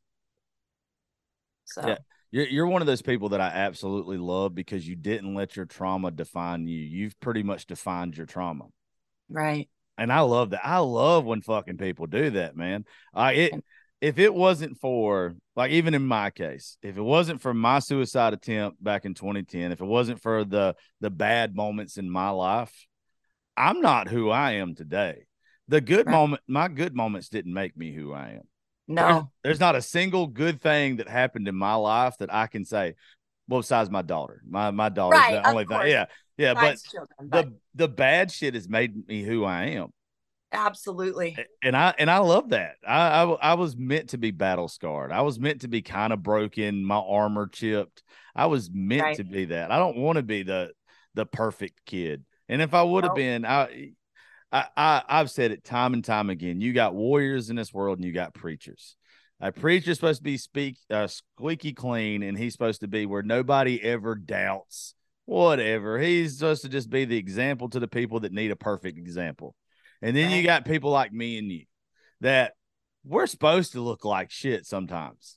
[1.64, 1.98] so Yeah.
[2.30, 5.64] You're, you're one of those people that I absolutely love because you didn't let your
[5.64, 6.78] trauma define you.
[6.78, 8.66] You've pretty much defined your trauma.
[9.30, 10.64] right and I love that.
[10.64, 12.84] I love when fucking people do that, man.
[13.12, 13.64] I it
[14.00, 18.32] if it wasn't for like even in my case, if it wasn't for my suicide
[18.32, 22.72] attempt back in 2010, if it wasn't for the the bad moments in my life,
[23.56, 25.26] I'm not who I am today.
[25.68, 26.14] The good Right.
[26.14, 28.48] moment, my good moments didn't make me who I am.
[28.87, 32.64] no There's not a single good thing that happened in my life that I can
[32.64, 32.94] say.
[33.48, 35.78] Well, besides my daughter, my my daughter's Right, the only thing.
[35.78, 35.90] course.
[35.90, 39.90] Yeah, yeah, but children, the the bad shit has made me who I am
[40.52, 42.76] absolutely and I and I love that.
[42.87, 45.12] I, I I was meant to be battle scarred.
[45.12, 48.02] I was meant to be kind of broken, my armor chipped.
[48.35, 49.16] I was meant Right.
[49.16, 49.70] to be that.
[49.70, 50.72] I don't want to be the
[51.14, 52.24] the perfect kid.
[52.48, 53.16] And if I would have Nope.
[53.16, 53.92] been, I,
[54.52, 56.61] I I I've said it time and time again.
[56.61, 58.96] You got warriors in this world, and you got preachers.
[59.40, 63.22] A preacher's supposed to be speak uh, squeaky clean, and he's supposed to be where
[63.22, 64.94] nobody ever doubts
[65.28, 65.98] whatever.
[65.98, 69.54] He's supposed to just be the example to the people that need a perfect example.
[70.00, 71.64] And then you got people like me and you
[72.22, 72.54] that
[73.04, 75.37] we're supposed to look like shit sometimes.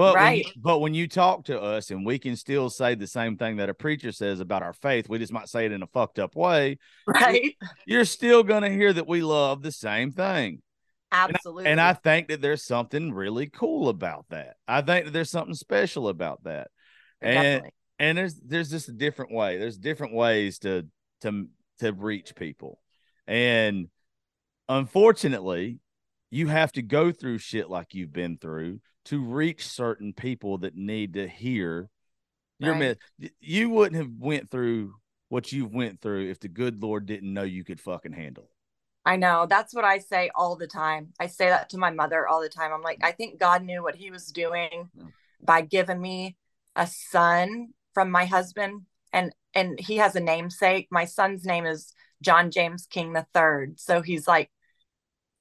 [0.00, 3.06] But when you- but when you talk to us and we can still say the
[3.06, 5.82] same thing that a preacher says about our faith, we just might say it in
[5.82, 6.78] a fucked up way.
[7.06, 7.54] right
[7.86, 10.62] You're still going to hear that we love the same thing.
[11.12, 14.56] absolutely And I think that there's something really cool about that.
[14.66, 16.68] I think that there's something special about that.
[17.20, 19.58] And definitely and there's there's just a different way.
[19.58, 20.86] There's different ways to
[21.20, 21.46] to
[21.80, 22.80] to reach people.
[23.26, 23.88] And
[24.66, 25.78] unfortunately,
[26.30, 30.76] you have to go through shit like you've been through to reach certain people that
[30.76, 31.88] need to hear
[32.58, 32.98] your Right.
[33.20, 33.30] mess.
[33.40, 34.94] You wouldn't have went through
[35.28, 38.50] what you've went through if the good Lord didn't know you could fucking handle.
[39.04, 39.46] I know.
[39.46, 41.12] That's what I say all the time.
[41.18, 42.72] I say that to my mother all the time.
[42.72, 44.90] I'm like, I think God knew what he was doing
[45.42, 46.36] by giving me
[46.76, 48.82] a son from my husband
[49.12, 50.88] and and he has a namesake.
[50.90, 53.80] My son's name is John James King the third.
[53.80, 54.50] So he's like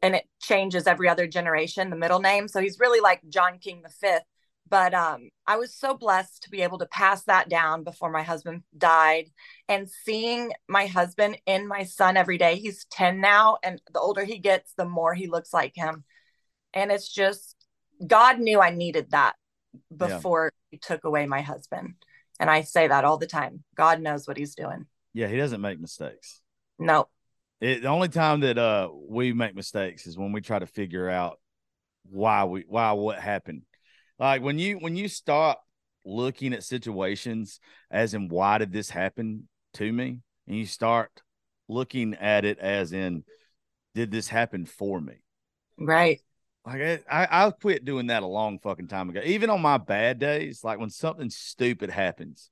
[0.02, 2.48] and it changes every other generation, the middle name.
[2.48, 4.24] So he's really like John King the fifth.
[4.70, 8.22] But um, I was so blessed to be able to pass that down before my
[8.22, 9.26] husband died
[9.68, 12.56] and seeing my husband in my son every day.
[12.56, 16.04] He's 10 now, and the older he gets, the more he looks like him.
[16.74, 17.56] And it's just,
[18.06, 19.36] God knew I needed that.
[19.96, 21.94] before he took away my husband.
[22.40, 23.64] And I say that all the time.
[23.76, 24.86] God knows what he's doing.
[25.14, 26.42] Yeah, he doesn't make mistakes.
[26.78, 27.08] No.
[27.62, 31.10] It, the only time that uh we make mistakes is when we try to figure
[31.10, 31.40] out
[32.04, 33.64] why we why what happened.
[34.18, 35.64] Like when you when you stop
[36.06, 37.60] looking at situations
[37.92, 41.22] as in why did this happen to me and you start
[41.68, 43.24] looking at it as in
[43.96, 45.16] did this happen for me
[45.78, 46.22] Right.
[46.66, 49.78] like I, I I quit doing that a long fucking time ago even on my
[49.78, 52.50] bad days like when something stupid happens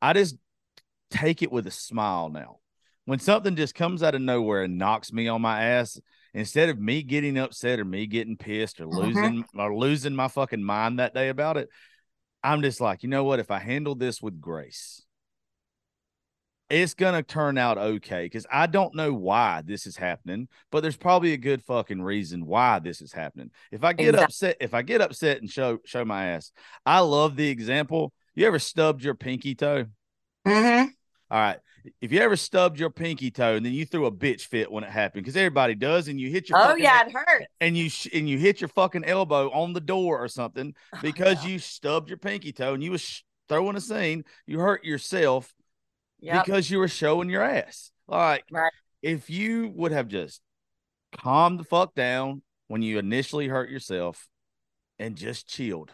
[0.00, 0.36] i just
[1.10, 2.58] take it with a smile now
[3.06, 5.98] when something just comes out of nowhere and knocks me on my ass
[6.34, 8.98] instead of me getting upset or me getting pissed or Mhm.
[8.98, 11.68] losing or losing my fucking mind that day about it
[12.44, 15.02] i'm just like you know what if i handle this with grace
[16.68, 20.96] it's gonna turn out okay because I don't know why this is happening, but there's
[20.96, 23.52] probably a good fucking reason why this is happening.
[23.70, 26.50] If I get Exact- upset, if I get upset and show show my ass,
[26.84, 28.12] I love the example.
[28.34, 29.86] You ever stubbed your pinky toe?
[30.44, 30.88] Mm-hmm.
[31.30, 31.60] All right.
[32.00, 34.84] If you ever stubbed your pinky toe and then you threw a bitch fit when
[34.84, 37.46] it happened, because everybody does, and you hit your Oh yeah, it hurts.
[37.60, 40.98] and you sh- and you hit your fucking elbow on the door or something oh,
[41.02, 41.50] because yeah.
[41.50, 45.52] you stubbed your pinky toe and you was sh- throwing a scene, you hurt yourself
[46.20, 46.44] Yep.
[46.46, 47.90] because you were showing your ass.
[48.08, 48.72] Like, Right.
[49.02, 50.40] if you would have just
[51.16, 54.26] calmed the fuck down when you initially hurt yourself
[54.98, 55.92] and just chilled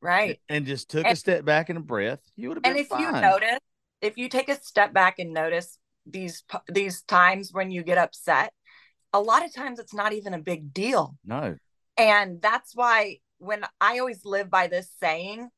[0.00, 0.38] Right.
[0.48, 2.90] and just took a step back and a breath, you would have been And if
[2.90, 3.22] you fine.
[3.22, 3.58] notice,
[4.00, 8.52] if you take a step back and notice these these times when you get upset,
[9.12, 11.16] a lot of times it's not even a big deal.
[11.24, 11.56] no,
[11.96, 15.48] And that's why when I always live by this saying,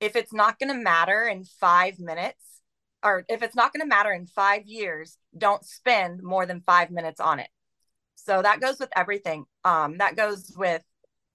[0.00, 2.44] if it's not going to matter in five minutes,
[3.02, 6.90] or if it's not going to matter in five years, don't spend more than five
[6.90, 7.48] minutes on it.
[8.16, 9.44] So that goes with everything.
[9.64, 10.82] Um, that goes with,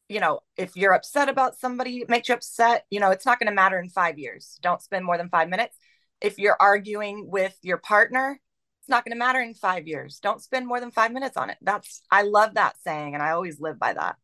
[0.09, 3.39] you know, if you're upset about somebody, it makes you upset, you know, it's not
[3.39, 4.59] going to matter in five years.
[4.61, 5.77] Don't spend more than five minutes.
[6.23, 8.39] If you're arguing with your partner,
[8.81, 10.19] it's not going to matter in five years.
[10.19, 11.57] Don't spend more than five minutes on it.
[11.61, 14.15] That's, I love that saying, and I always live by that.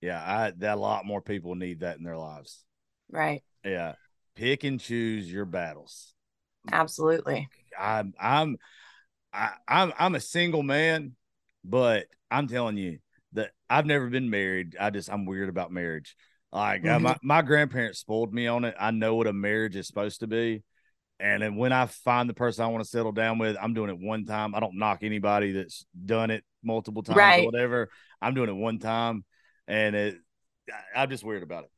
[0.00, 2.64] yeah, I that a lot more people need that in their lives.
[3.10, 3.42] Right.
[3.64, 3.94] Yeah,
[4.36, 6.14] pick and choose your battles.
[6.70, 7.48] Absolutely.
[7.78, 8.56] I'm I'm
[9.32, 11.16] I, I'm I'm a single man,
[11.64, 12.98] but I'm telling you
[13.32, 14.76] that I've never been married.
[14.78, 16.16] I just I'm weird about marriage.
[16.52, 17.02] Like uh, Mhm.
[17.02, 18.74] my my grandparents spoiled me on it.
[18.78, 20.62] I know what a marriage is supposed to be,
[21.20, 23.90] and then when I find the person I want to settle down with, I'm doing
[23.90, 24.54] it one time.
[24.54, 27.90] I don't knock anybody that's done it multiple times or whatever.
[28.20, 29.24] I'm doing it one time,
[29.66, 30.18] and it
[30.70, 31.70] I- I'm just weird about it.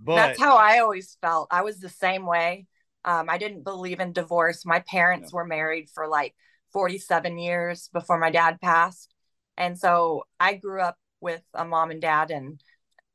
[0.00, 1.48] But That's how I always felt.
[1.50, 2.66] I was the same way.
[3.04, 4.64] Um, I didn't believe in divorce.
[4.66, 6.34] My parents were married for like
[6.72, 9.12] 47 years before my dad passed.
[9.56, 12.62] And so I grew up with a mom and dad, and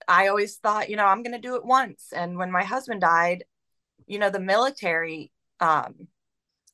[0.07, 2.11] I always thought, you know, I'm going to do it once.
[2.13, 3.45] And when my husband died,
[4.07, 5.31] you know, the military,
[5.63, 6.07] um,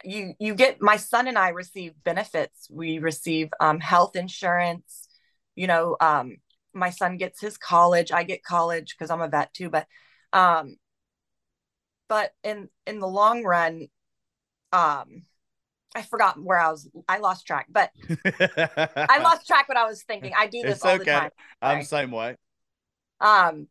[0.03, 2.67] you you get my son and I receive benefits.
[2.71, 5.07] We receive um, health insurance.
[5.55, 6.37] You know, um,
[6.73, 8.11] my son gets his college.
[8.11, 9.69] I get college because I'm a vet too.
[9.69, 9.85] But
[10.33, 10.77] um,
[12.07, 13.87] but in in the long run,
[14.73, 15.23] um,
[15.93, 16.89] I forgot where I was.
[17.07, 17.67] I lost track.
[17.69, 17.91] But
[18.25, 20.33] I lost track what I was thinking.
[20.35, 21.11] I do this It's all the okay.
[21.11, 21.31] time.
[21.61, 22.35] I'm the same way.
[23.21, 23.67] Um,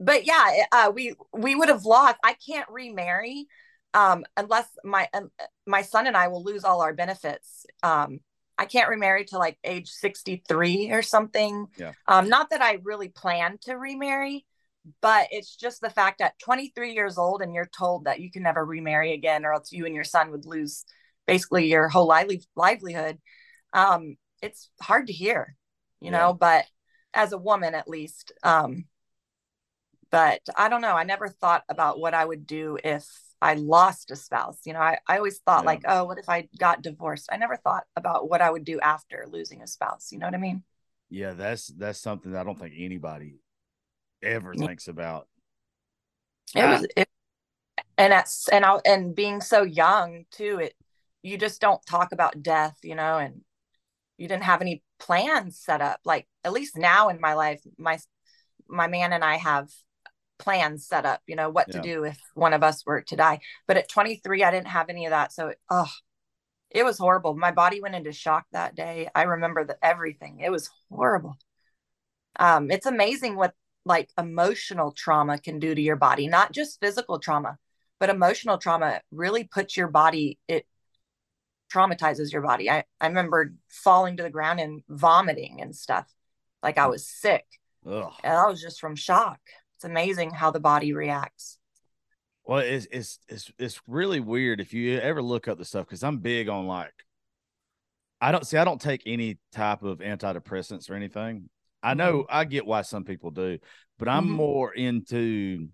[0.00, 2.16] but yeah, uh, we we would have lost.
[2.22, 3.46] I can't remarry,
[3.96, 5.30] um, unless my um,
[5.66, 7.64] my son and I will lose all our benefits.
[7.82, 8.20] Um,
[8.58, 11.66] I can't remarry to like age sixty three or something.
[11.78, 11.92] Yeah.
[12.06, 14.44] Um, not that I really plan to remarry,
[15.00, 18.30] but it's just the fact that twenty three years old and you're told that you
[18.30, 20.84] can never remarry again, or else you and your son would lose
[21.26, 23.18] basically your whole lively livelihood.
[23.72, 25.56] Um, it's hard to hear,
[26.00, 26.18] you Yeah.
[26.18, 26.34] know.
[26.34, 26.66] But
[27.14, 28.84] as a woman, at least, um,
[30.10, 30.94] but I don't know.
[30.94, 33.08] I never thought about what I would do if
[33.42, 34.58] I lost a spouse.
[34.64, 35.66] You know, I, I always thought Yeah.
[35.66, 37.28] like, oh, what if I got divorced?
[37.30, 40.12] I never thought about what I would do after losing a spouse.
[40.12, 40.62] You know what I mean?
[41.10, 43.36] Yeah, that's that's something that I don't think anybody
[44.22, 44.68] ever Yeah.
[44.68, 45.28] thinks about.
[46.54, 46.68] It Ah.
[46.68, 47.08] was, it,
[47.98, 50.60] and that's and I and being so young too.
[50.60, 50.74] It
[51.22, 53.42] you just don't talk about death, you know, and
[54.18, 56.00] you didn't have any plans set up.
[56.04, 57.98] Like at least now in my life, my
[58.68, 59.70] my man and I have
[60.38, 61.20] plans set up.
[61.26, 63.40] You know what to do if one of us were to die.
[63.66, 65.32] But at 23, I didn't have any of that.
[65.32, 65.90] So oh,
[66.70, 67.34] it was horrible.
[67.34, 69.08] My body went into shock that day.
[69.14, 70.40] I remember the everything.
[70.40, 71.36] It was horrible.
[72.38, 77.18] Um, it's amazing what like emotional trauma can do to your body, not just physical
[77.18, 77.56] trauma,
[77.98, 80.66] but emotional trauma really puts your body, it
[81.72, 82.70] traumatizes your body.
[82.70, 86.12] I, I remember falling to the ground and vomiting and stuff.
[86.62, 87.44] Like I was sick.
[87.86, 88.12] Ugh.
[88.24, 89.40] And that was just from shock.
[89.76, 91.58] It's amazing how the body reacts.
[92.44, 96.02] Well, it's it's it's it's really weird if you ever look up the stuff because
[96.04, 96.92] I'm big on like
[98.20, 101.48] I don't see I don't take any type of antidepressants or anything.
[101.82, 102.36] I know Mm-hmm.
[102.36, 103.58] I get why some people do,
[103.98, 104.36] but I'm Mhm.
[104.36, 105.68] more into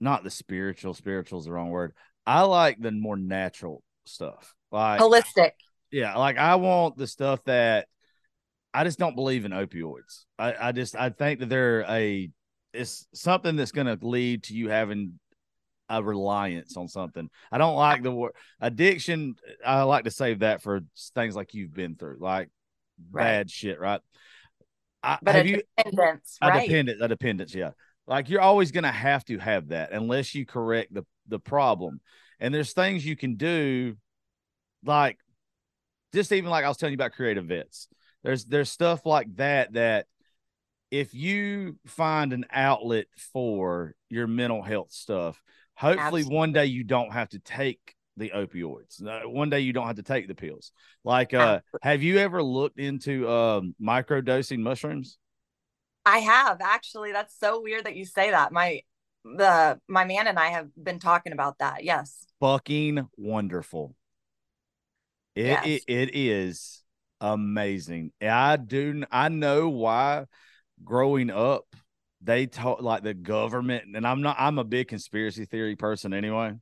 [0.00, 0.94] not the spiritual.
[0.94, 1.92] Spiritual is the wrong word.
[2.26, 4.54] I like the more natural stuff.
[4.70, 5.52] Like Holistic.
[5.90, 7.88] yeah, like I want the stuff that
[8.74, 10.24] I just don't believe in opioids.
[10.38, 12.30] I, I just I think that they're a
[12.72, 15.18] it's something that's going to lead to you having
[15.88, 17.30] a reliance on something.
[17.50, 19.36] I don't like the word addiction.
[19.64, 20.80] I like to save that for
[21.14, 22.48] things like you've been through, like
[23.10, 23.24] Right.
[23.24, 24.00] bad shit, right?
[25.02, 26.68] I, But have a you dependence, a right?
[26.68, 27.70] dependence, a dependence, yeah.
[28.06, 32.00] Like you're always going to have to have that unless you correct the the problem.
[32.40, 33.96] And there's things you can do,
[34.84, 35.18] like
[36.14, 37.88] just even like I was telling you about creative vets.
[38.22, 40.06] There's there's stuff like that that
[40.90, 45.42] if you find an outlet for your mental health stuff,
[45.74, 49.02] hopefully one day you don't have to take the opioids.
[49.28, 50.72] One day you don't have to take the pills.
[51.04, 55.18] Like, uh, have you ever looked into um, microdosing mushrooms?
[56.04, 57.12] I have actually.
[57.12, 58.52] That's so weird that you say that.
[58.52, 58.80] My
[59.24, 61.84] the my man and I have been talking about that.
[61.84, 62.26] Yes.
[62.40, 63.94] fucking wonderful.
[65.34, 65.66] It, Yes.
[65.66, 66.82] it it is
[67.20, 68.12] amazing.
[68.22, 70.26] I do I know why
[70.84, 71.64] growing up
[72.22, 76.54] they taught like the government and I'm not I'm a big conspiracy theory person anyway.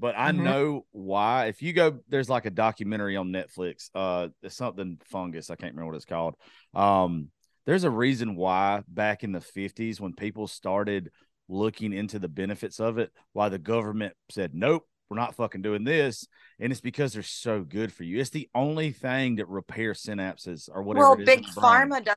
[0.00, 0.42] But I Mhm.
[0.42, 1.46] know why.
[1.46, 3.90] If you go, there's like a documentary on Netflix.
[3.94, 5.50] Uh, it's something fungus.
[5.50, 6.36] I can't remember what it's called.
[6.74, 7.30] Um,
[7.66, 11.10] there's a reason why back in the 50s when people started
[11.48, 15.82] looking into the benefits of it, why the government said, nope, we're not fucking doing
[15.84, 16.26] this.
[16.60, 18.20] And it's because they're so good for you.
[18.20, 21.08] It's the only thing that repairs synapses or whatever.
[21.08, 21.88] well, big in the brain.
[21.90, 22.14] pharma does.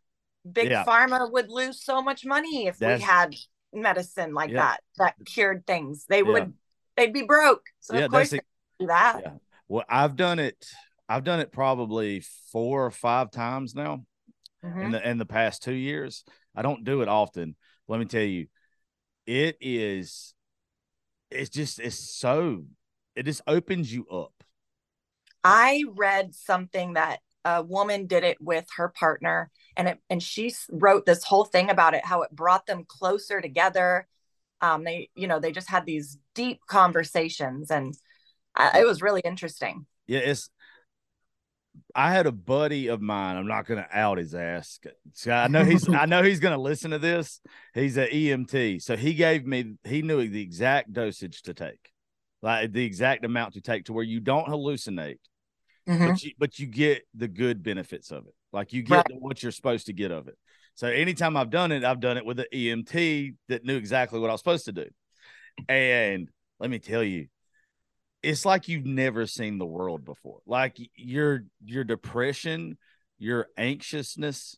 [0.50, 0.84] Big Yeah.
[0.86, 3.36] pharma would lose so much money if That's- we had
[3.74, 4.58] medicine like Yeah.
[4.62, 6.06] that that cured things.
[6.06, 6.24] They Yeah.
[6.32, 6.54] would.
[6.98, 7.66] They'd be broke.
[7.80, 9.22] So of course that's they do that.
[9.24, 9.38] Yeah.
[9.68, 10.68] Well, I've done it.
[11.08, 12.22] I've done it probably
[12.52, 14.06] four or five times now.
[14.64, 14.84] Mhm.
[14.86, 16.24] in the in the past two years.
[16.56, 17.56] I don't do it often.
[17.88, 18.48] Let me tell you,
[19.26, 20.36] it is.
[21.32, 22.66] It's just it's so.
[23.16, 24.44] It just opens you up.
[25.44, 30.54] I read something that a woman did it with her partner and it and she
[30.70, 34.08] wrote this whole thing about it how it brought them closer together
[34.62, 37.96] um they you know they just had these deep conversations and
[38.56, 40.50] I, it was really interesting Yeah, it's.
[41.96, 43.38] I had a buddy of mine.
[43.38, 44.80] I'm not going to out his ass.
[45.26, 45.88] I know he's.
[45.88, 47.40] I know he's going to listen to this.
[47.74, 49.76] He's an EMT, so he gave me.
[49.86, 51.92] He knew the exact dosage to take,
[52.42, 55.20] like the exact amount to take, to where you don't hallucinate.
[55.88, 56.08] Mhm.
[56.08, 58.34] but you but you get the good benefits of it.
[58.54, 59.06] Like you get Right.
[59.08, 60.38] the- what you're supposed to get of it.
[60.76, 64.30] So anytime I've done it, I've done it with an EMT that knew exactly what
[64.30, 64.90] I was supposed to do.
[65.68, 66.30] And
[66.60, 67.28] let me tell you,
[68.24, 70.40] it's like you've never seen the world before.
[70.46, 72.78] Like your your depression,
[73.18, 74.58] your anxiousness,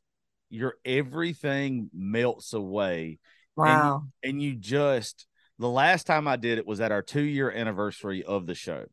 [0.50, 3.20] your everything melts away
[3.56, 5.28] wow and you just
[5.60, 8.86] the last time I did it was at our two year anniversary of the show,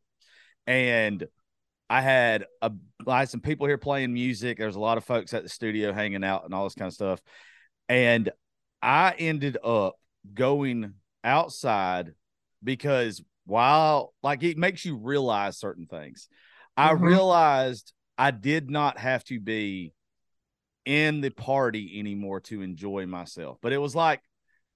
[0.65, 1.27] and
[1.91, 2.71] I had a
[3.05, 4.57] I had some people here playing music.
[4.57, 6.93] There's a lot of folks at the studio hanging out and all this kind of
[6.93, 7.21] stuff,
[7.89, 8.31] and
[8.81, 9.95] I ended up
[10.33, 12.13] going outside
[12.63, 16.29] because while like it makes you realize certain things,
[16.77, 17.03] I Mhm.
[17.03, 19.93] realized I did not have to be
[20.85, 24.21] in the party anymore to enjoy myself, but it was like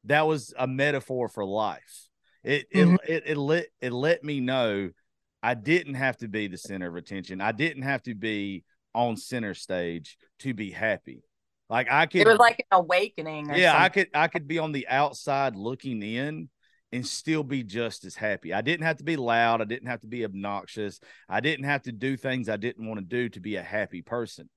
[0.03, 2.09] that was a metaphor for life.
[2.43, 2.97] It Mhm.
[3.07, 4.89] it, it it let it let me know
[5.45, 7.39] I didn't have to be the center of attention.
[7.39, 8.63] I didn't have to be
[8.95, 11.21] on center stage to be happy.
[11.69, 14.57] Like I could it was like an awakening or yeah, I could I could be
[14.57, 16.49] on the outside looking in
[16.91, 18.55] and still be just as happy.
[18.55, 20.99] I didn't have to be loud, I didn't have to be obnoxious.
[21.29, 24.01] I didn't have to do things I didn't want to do to be a happy
[24.01, 24.49] person.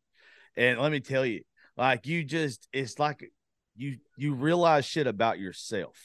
[0.57, 1.43] And let me tell you,
[1.77, 3.31] like you just it's like
[3.77, 5.99] you you realize shit about yourself.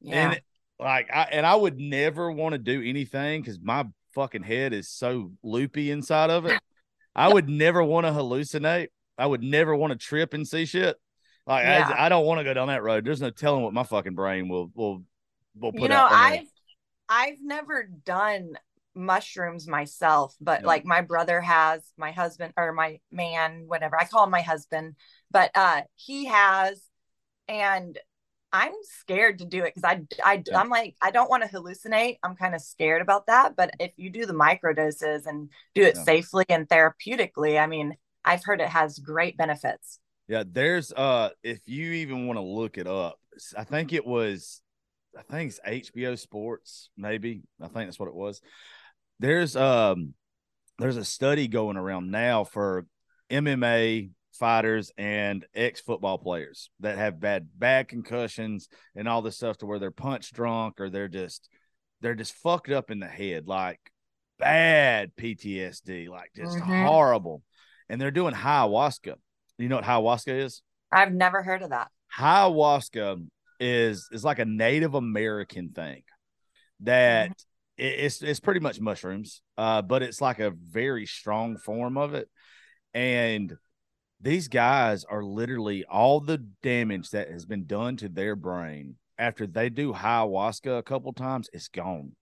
[0.00, 0.40] yeah And
[0.80, 4.88] like I and I would never want to do anything because my fucking head is
[4.88, 6.60] so loopy inside of it.
[7.14, 8.88] I would never want to hallucinate.
[9.18, 10.96] I would never want to trip and see shit.
[11.46, 11.94] Like Yeah.
[11.96, 13.04] I, I don't want to go down that road.
[13.04, 15.02] There's no telling what my fucking brain will will
[15.58, 16.46] will put you know i've
[17.08, 18.56] i've never done
[18.94, 20.66] mushrooms myself but Yeah.
[20.68, 24.94] like my brother has my husband or my man whatever i call him my husband
[25.30, 26.82] but uh he has
[27.48, 27.98] and
[28.52, 30.58] i'm scared to do it because i i Yeah.
[30.60, 33.92] i'm like i don't want to hallucinate i'm kind of scared about that but if
[33.96, 36.04] you do the micro doses and do it Yeah.
[36.04, 39.98] safely and therapeutically i mean i've heard it has great benefits
[40.28, 43.18] Yeah, there's uh if you even want to look it up,
[43.56, 44.62] I think it was
[45.18, 47.42] I think it's HBO Sports, maybe.
[47.60, 48.40] I think that's what it was.
[49.18, 50.14] There's um
[50.78, 52.86] there's a study going around now for
[53.30, 59.58] MMA fighters and ex football players that have bad bad concussions and all this stuff
[59.58, 61.48] to where they're punch drunk or they're just
[62.00, 63.80] they're just fucked up in the head like
[64.38, 66.80] bad PTSD like just Mhm.
[66.80, 67.42] horrible
[67.88, 69.14] and they're doing ayahuasca
[69.58, 70.62] you know what ayahuasca is
[70.92, 71.90] I've never heard of that.
[72.18, 73.26] ayahuasca
[73.58, 76.02] is is like a Native American thing
[76.80, 77.30] that
[77.76, 82.14] it- it's it's pretty much mushrooms, uh, but it's like a very strong form of
[82.14, 82.28] it.
[82.94, 83.56] And
[84.20, 89.46] these guys are literally all the damage that has been done to their brain after
[89.46, 92.12] they do ayahuasca a couple times, it's gone.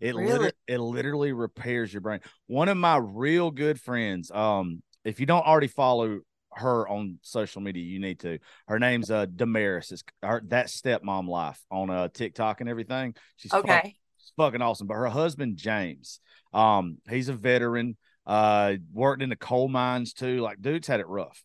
[0.00, 0.26] It Really?
[0.26, 2.20] literally it literally repairs your brain.
[2.46, 6.20] One of my real good friends, um, if you don't already follow
[6.52, 8.38] her on social media, you need to.
[8.68, 9.92] Her name's uh Damaris.
[9.92, 13.14] It's her that stepmom life on uh TikTok and everything.
[13.36, 13.96] She's Okay.
[14.18, 14.86] she's fucking awesome.
[14.86, 16.20] But her husband James,
[16.52, 17.96] um, he's a veteran.
[18.26, 20.40] Uh, worked in the coal mines too.
[20.40, 21.42] Like, dude's had it rough.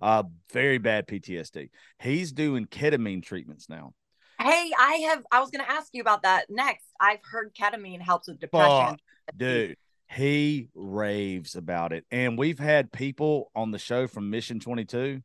[0.00, 1.70] Uh, very bad PTSD.
[2.00, 3.92] He's doing ketamine treatments now.
[4.40, 5.22] Hey, I have.
[5.30, 6.84] I was going to ask you about that next.
[7.00, 8.96] I've heard ketamine helps with depression.
[9.36, 9.76] dude
[10.08, 15.22] he raves about it and we've had people on the show from mission 22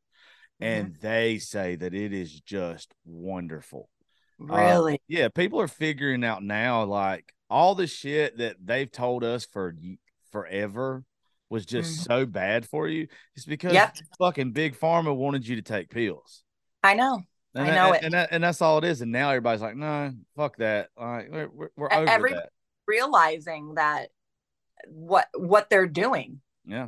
[0.61, 3.89] and they say that it is just wonderful
[4.41, 5.01] Uh, Really?
[5.09, 9.75] yeah people are figuring out now like all the shit that they've told us for
[10.31, 11.03] forever
[11.49, 12.03] was just Mhm.
[12.07, 13.95] so bad for you it's because Yep.
[14.19, 16.43] fucking big pharma wanted you to take pills
[16.83, 17.21] I know.
[17.55, 18.03] and I know and, it.
[18.03, 21.29] and, that, and that's all it is and now everybody's like no fuck that like
[21.31, 22.49] we're, we're, we're over every- that
[22.87, 24.09] Realizing that
[24.87, 26.39] what what they're doing.
[26.65, 26.87] yeah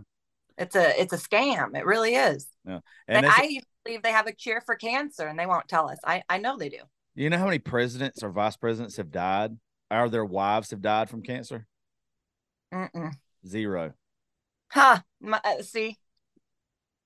[0.57, 1.77] It's a it's a scam.
[1.77, 2.47] It really is.
[2.65, 2.79] Yeah.
[3.07, 5.97] And that's- I believe they have a cure for cancer, and they won't tell us.
[6.05, 6.79] I I know they do.
[7.15, 9.57] You know how many presidents or vice presidents have died,
[9.91, 11.65] or their wives have died from cancer?
[12.73, 13.11] Mm-mm.
[13.47, 13.93] Zero.
[14.69, 14.99] Huh?
[15.19, 15.97] My, uh, see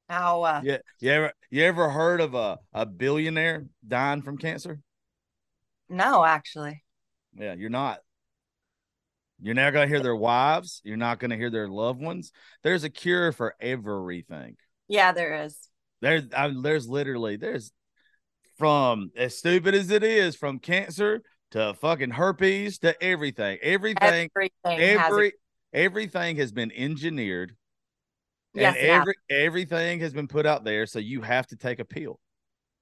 [0.10, 0.44] how?
[0.44, 0.78] Uh, Yeah.
[1.00, 4.80] You ever you ever heard of a, a billionaire dying from cancer?
[5.90, 6.84] No, actually.
[7.36, 8.00] Yeah, you're not.
[9.42, 10.82] You're not gonna hear their wives.
[10.84, 12.32] You're not gonna hear their loved ones.
[12.64, 14.56] There's a cure for everything.
[14.88, 15.58] Yeah, there is.
[16.02, 17.72] There's I, there's literally there's
[18.58, 23.58] from as stupid as it is, from cancer to fucking herpes to everything.
[23.62, 25.34] Everything Everything every
[25.74, 27.56] everything has been engineered
[28.54, 31.86] yes, and every everything has been put out there so you have to take a
[31.86, 32.20] pill.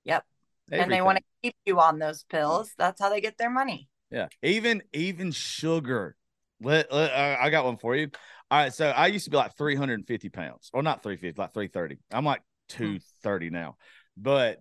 [0.04, 0.24] Yep.
[0.72, 2.72] and they want to keep you on those pills.
[2.78, 3.90] That's how they get their money.
[4.10, 4.28] yeah.
[4.44, 6.16] Even even sugar.
[6.62, 8.10] Let, let- I I got one for you.
[8.50, 10.70] All right so i used to be like 350 pounds.
[10.74, 12.78] Or not 350 like 330 i'm like hmm.
[12.78, 13.78] 230 now.
[14.18, 14.60] But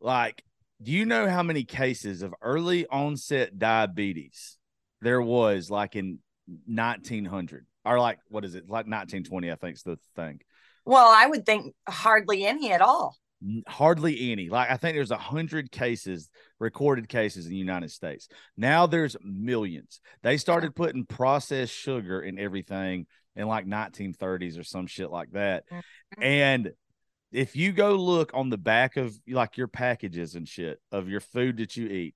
[0.00, 0.42] like
[0.82, 4.58] do you know how many cases of early onset diabetes
[5.00, 6.18] there was like in
[6.66, 8.64] 1900 or like what is it?
[8.64, 10.40] Like 1920 i think is the thing.
[10.84, 13.16] Well, I would think hardly any at all.
[13.66, 14.48] Hardly any.
[14.48, 16.28] Like i think there's a hundred cases
[16.58, 18.28] recorded cases in the united states.
[18.56, 20.00] Now there's millions.
[20.22, 25.64] They started putting processed sugar in everything in like 1930s or some shit like that.
[25.70, 25.82] Mhm.
[26.22, 26.72] and
[27.32, 31.20] if you go look on the back of like your packages and shit of your
[31.20, 32.14] food that you eat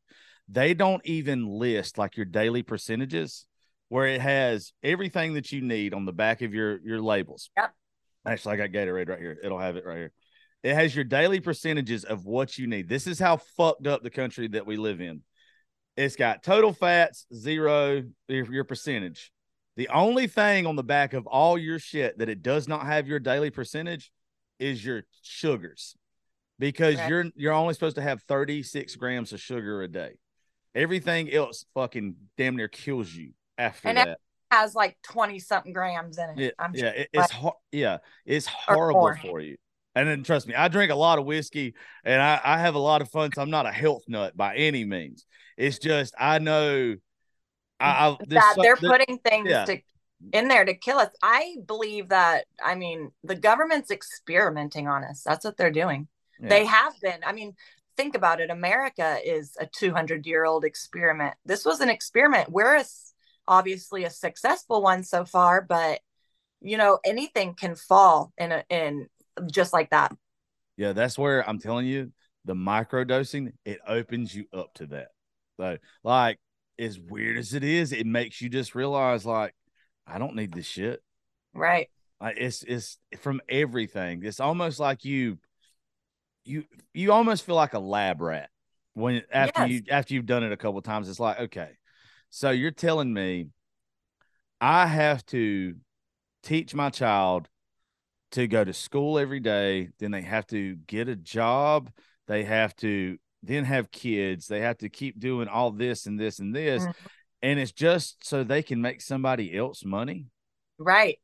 [0.49, 3.47] they don't even list like your daily percentages
[3.89, 7.72] where it has everything that you need on the back of your your labels Yep.
[8.26, 10.12] actually i got gatorade right here it'll have it right here
[10.62, 12.89] it has your daily percentages of what you need.
[12.89, 15.22] This is how fucked up the country that we live in.
[15.97, 19.30] It's got total fats, zero, your, your percentage.
[19.76, 23.07] The only thing on the back of all your shit that it does not have
[23.07, 24.11] your daily percentage
[24.59, 25.95] is your sugars.
[26.59, 27.09] Because Right.
[27.11, 30.14] you're you're only supposed to have 36 grams of sugar a day.
[30.74, 34.18] Everything else fucking damn near kills you after And that.
[34.52, 36.38] Has like twenty something grams in it.
[36.38, 36.92] Yeah, I'm yeah, sure.
[37.00, 37.34] it- it's
[37.72, 39.57] yeah, it's horrible for you.
[39.96, 42.78] And then trust me, I drink a lot of whiskey and I, I have a
[42.78, 43.30] lot of fun.
[43.34, 45.26] So I'm not a health nut by any means.
[45.57, 46.94] It's just I know
[47.80, 49.64] I, I that so- they're there- putting things yeah.
[49.64, 49.78] to
[50.32, 51.11] in there to kill us.
[51.22, 52.44] I believe that.
[52.64, 55.22] I mean, the government's experimenting on us.
[55.26, 56.07] That's what they're doing.
[56.40, 56.48] yeah.
[56.50, 57.18] They have been.
[57.26, 57.54] I mean,
[57.96, 58.50] think about it.
[58.50, 61.34] America is a 200 year old experiment.
[61.44, 62.48] This was an experiment.
[62.50, 62.84] We're a
[63.49, 66.01] obviously a successful one so far, but
[66.61, 69.09] you know, anything can fall in a, in
[69.51, 70.12] just like that.
[70.76, 72.12] yeah, that's where I'm telling you
[72.44, 75.09] the micro dosing it opens you up to that.
[75.59, 76.38] So like
[76.78, 79.55] as weird as it is, it makes you just realize like
[80.07, 81.03] I don't need this shit.
[81.55, 81.88] Right.
[82.20, 84.22] Like it's it's from everything.
[84.24, 85.38] It's almost like you
[86.44, 88.51] you you almost feel like a lab rat
[88.94, 89.70] when after Yes.
[89.70, 91.09] you after you've done it a couple times.
[91.09, 91.70] It's like okay,
[92.31, 93.49] so you're telling me
[94.61, 95.74] I have to
[96.43, 97.49] teach my child
[98.33, 101.91] to go to school every day, then they have to get a job,
[102.27, 106.39] they have to then have kids, they have to keep doing all this and this
[106.41, 106.95] and this, Mhm.
[107.43, 110.27] and it's just so they can make somebody else money.
[110.79, 111.18] Right.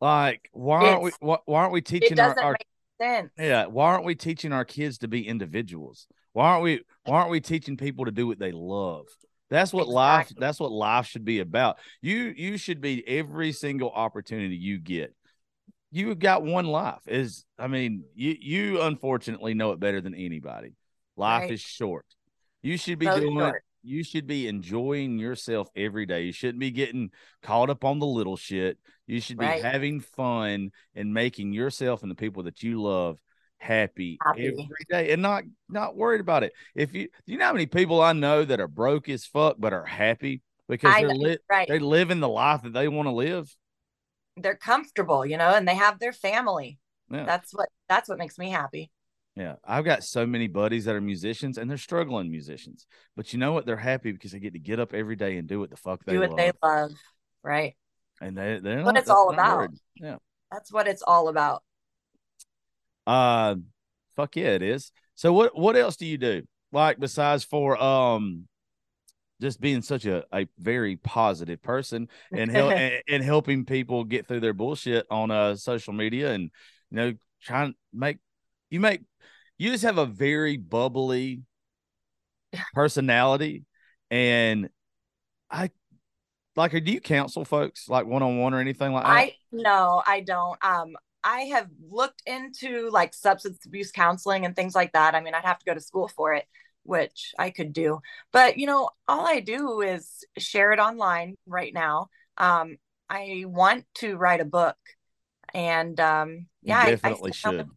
[0.00, 1.12] Like, why aren't we?
[1.20, 2.66] Why, why aren't we teaching our, doesn't our make
[3.00, 3.30] sense.
[3.38, 3.66] yeah?
[3.66, 6.06] Why aren't we teaching our kids to be individuals?
[6.32, 6.82] Why aren't we?
[7.04, 9.06] Why aren't we teaching people to do what they love?
[9.50, 10.32] That's what life.
[10.36, 11.78] That's what life should be about.
[12.00, 15.14] You you should be every single opportunity you get.
[15.90, 17.02] You've got one life.
[17.06, 20.74] Is I mean, you you unfortunately know it better than anybody.
[21.16, 21.52] Life Right.
[21.52, 22.06] is short.
[22.62, 23.62] You should be So doing short.
[23.82, 26.22] you should be enjoying yourself every day.
[26.22, 27.10] You shouldn't be getting
[27.42, 28.78] caught up on the little shit.
[29.06, 29.62] You should be Right.
[29.62, 33.18] having fun and making yourself and the people that you love
[33.64, 34.46] happy, Happy.
[34.48, 36.52] every day and not not worried about it.
[36.74, 39.72] If you you know how many people I know that are broke as fuck but
[39.72, 41.66] are happy because I they're know, lit right.
[41.68, 43.54] they're living the life that they want to live.
[44.36, 46.78] They're comfortable, you know, and they have their family.
[47.10, 47.24] Yeah.
[47.24, 48.90] That's what that's what makes me happy.
[49.36, 52.86] Yeah, I've got so many buddies that are musicians and they're struggling musicians.
[53.16, 53.66] But you know what?
[53.66, 56.04] They're happy because they get to get up every day and do what the fuck
[56.04, 56.36] they Do what love.
[56.36, 56.92] they love.
[57.42, 57.74] Right.
[58.20, 59.56] and they they're What not, it's all about.
[59.58, 59.70] worried.
[59.96, 60.16] Yeah.
[60.52, 61.62] That's what it's all about.
[63.06, 63.56] Uh
[64.16, 64.92] fuck yeah, it is.
[65.14, 66.42] So what what else do you do?
[66.72, 68.48] Like besides for um
[69.40, 74.26] just being such a, a very positive person and, hel- and and helping people get
[74.26, 76.50] through their bullshit on uh social media and
[76.90, 78.18] you know trying to make
[78.70, 79.02] you make
[79.58, 81.42] you just have a very bubbly
[82.72, 83.64] personality
[84.10, 84.68] and
[85.50, 85.70] I
[86.56, 89.10] like do you counsel folks like one on one or anything like that?
[89.10, 90.64] I no, I don't.
[90.64, 95.14] Um, I have looked into like substance abuse counseling and things like that.
[95.14, 96.46] I mean, I'd have to go to school for it,
[96.84, 98.00] which I could do.
[98.32, 102.08] But you know, all I do is share it online right now.
[102.38, 102.76] Um,
[103.10, 104.76] I want to write a book,
[105.54, 107.70] and um, yeah, I- I definitely down should.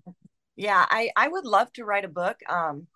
[0.56, 2.38] yeah, I I would love to write a book.
[2.50, 2.88] Um,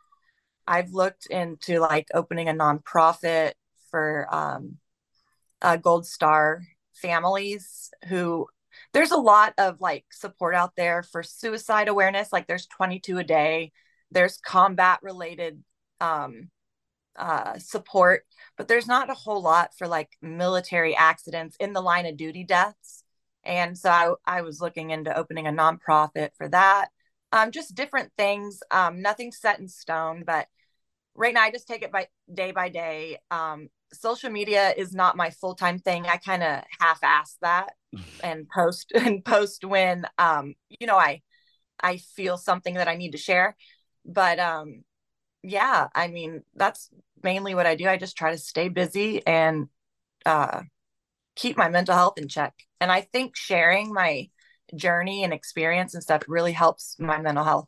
[0.68, 3.54] I've looked into like opening a nonprofit
[3.92, 4.78] for um,
[5.62, 8.48] uh, Gold Star families who
[8.94, 12.34] there's a lot of like support out there for suicide awareness.
[12.34, 13.72] Like there's 22 a day.
[14.12, 15.64] There's combat related
[16.02, 16.50] um,
[17.16, 18.24] uh, support,
[18.58, 22.44] but there's not a whole lot for like military accidents in the line of duty
[22.44, 23.04] deaths.
[23.44, 26.90] And so I, I was looking into opening a nonprofit for that.
[27.32, 28.60] Um, just different things.
[28.72, 30.48] Um, nothing set in stone, but
[31.16, 33.20] right now I just take it by day by day.
[33.32, 36.06] Um, social media is not my full time thing.
[36.06, 37.72] I kind of half ass that
[38.24, 41.22] and post and post when um, you know I
[41.82, 43.56] I feel something that I need to share.
[44.06, 44.84] But um,
[45.44, 46.90] yeah, I mean that's
[47.24, 47.88] mainly what I do.
[47.88, 49.68] I just try to stay busy and
[50.26, 50.62] uh,
[51.36, 52.54] keep my mental health in check.
[52.80, 54.30] And I think sharing my
[54.76, 57.68] journey and experience and stuff really helps my mental health.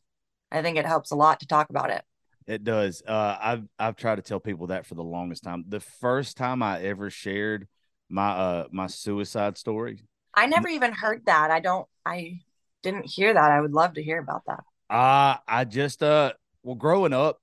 [0.52, 2.04] I think it helps a lot to talk about it.
[2.46, 3.02] It does.
[3.08, 5.66] Uh, I've I've tried to tell people that for the longest time.
[5.68, 7.68] The first time I ever shared
[8.10, 10.02] my uh my suicide story,
[10.34, 11.52] I never even heard that.
[11.52, 11.88] I don't.
[12.06, 12.40] I
[12.82, 13.52] didn't hear that.
[13.52, 14.64] I would love to hear about that.
[14.90, 17.40] uh I just uh well growing up,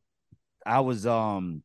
[0.67, 1.63] I was um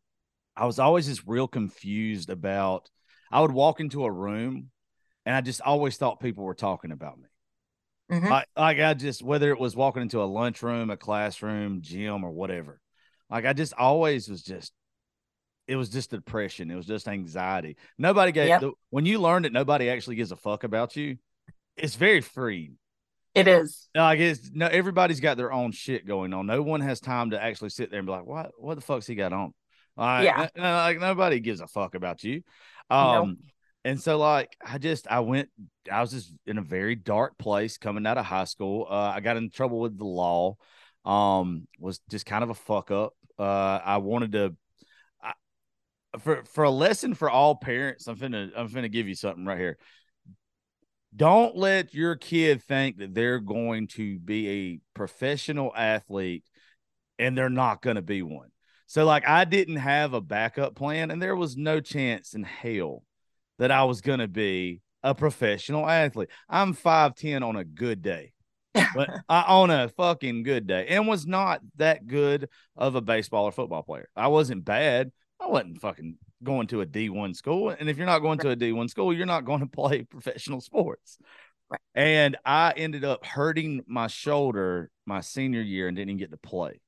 [0.56, 2.90] I was always just real confused about.
[3.32, 4.72] I would walk into a room,
[5.26, 7.28] and I just always thought people were talking about me.
[8.10, 8.30] Mhm.
[8.30, 12.32] Like, like I just whether it was walking into a lunchroom, a classroom, gym, or
[12.32, 12.80] whatever.
[13.30, 14.74] Like I just always was just
[15.68, 16.70] it was just depression.
[16.72, 17.78] It was just anxiety.
[17.98, 18.62] Nobody gave Yep.
[18.62, 21.18] the, when you learn that nobody actually gives a fuck about you,
[21.76, 22.78] it's very freeing.
[23.34, 23.90] It is.
[23.94, 26.46] Like it's no everybody's got their own shit going on.
[26.46, 29.08] No one has time to actually sit there and be like, what what the fuck's
[29.08, 29.54] he got on?
[29.98, 30.48] Like, Yeah.
[30.56, 32.44] no- like nobody gives a fuck about you.
[32.90, 33.00] Nope.
[33.00, 33.38] Um
[33.84, 35.50] and so like I just I went
[35.92, 38.88] I was just in a very dark place coming out of high school.
[38.90, 40.56] Uh I got in trouble with the law.
[41.04, 43.14] Um was just kind of a fuck up.
[43.38, 44.52] Uh I wanted to I,
[46.18, 49.58] for for a lesson for all parents, I'm finna I'm finna give you something right
[49.58, 49.78] here.
[51.16, 56.44] Don't let your kid think that they're going to be a professional athlete
[57.18, 58.50] and they're not going to be one.
[58.88, 63.04] So like I didn't have a backup plan and there was no chance in hell
[63.60, 66.30] that I was going to be a professional athlete.
[66.50, 68.34] I'm 5'10 on a good day.
[68.94, 73.46] but I on a fucking good day and was not that good of a baseball
[73.46, 74.10] or football player.
[74.16, 75.12] I wasn't bad.
[75.40, 77.70] I wasn't fucking going to a D1 school.
[77.70, 80.62] And if you're not going to a D1 school, you're not going to play professional
[80.62, 81.18] sports.
[81.70, 81.80] Right.
[81.96, 86.38] And I ended up hurting my shoulder my senior year and didn't even get to
[86.38, 86.80] play.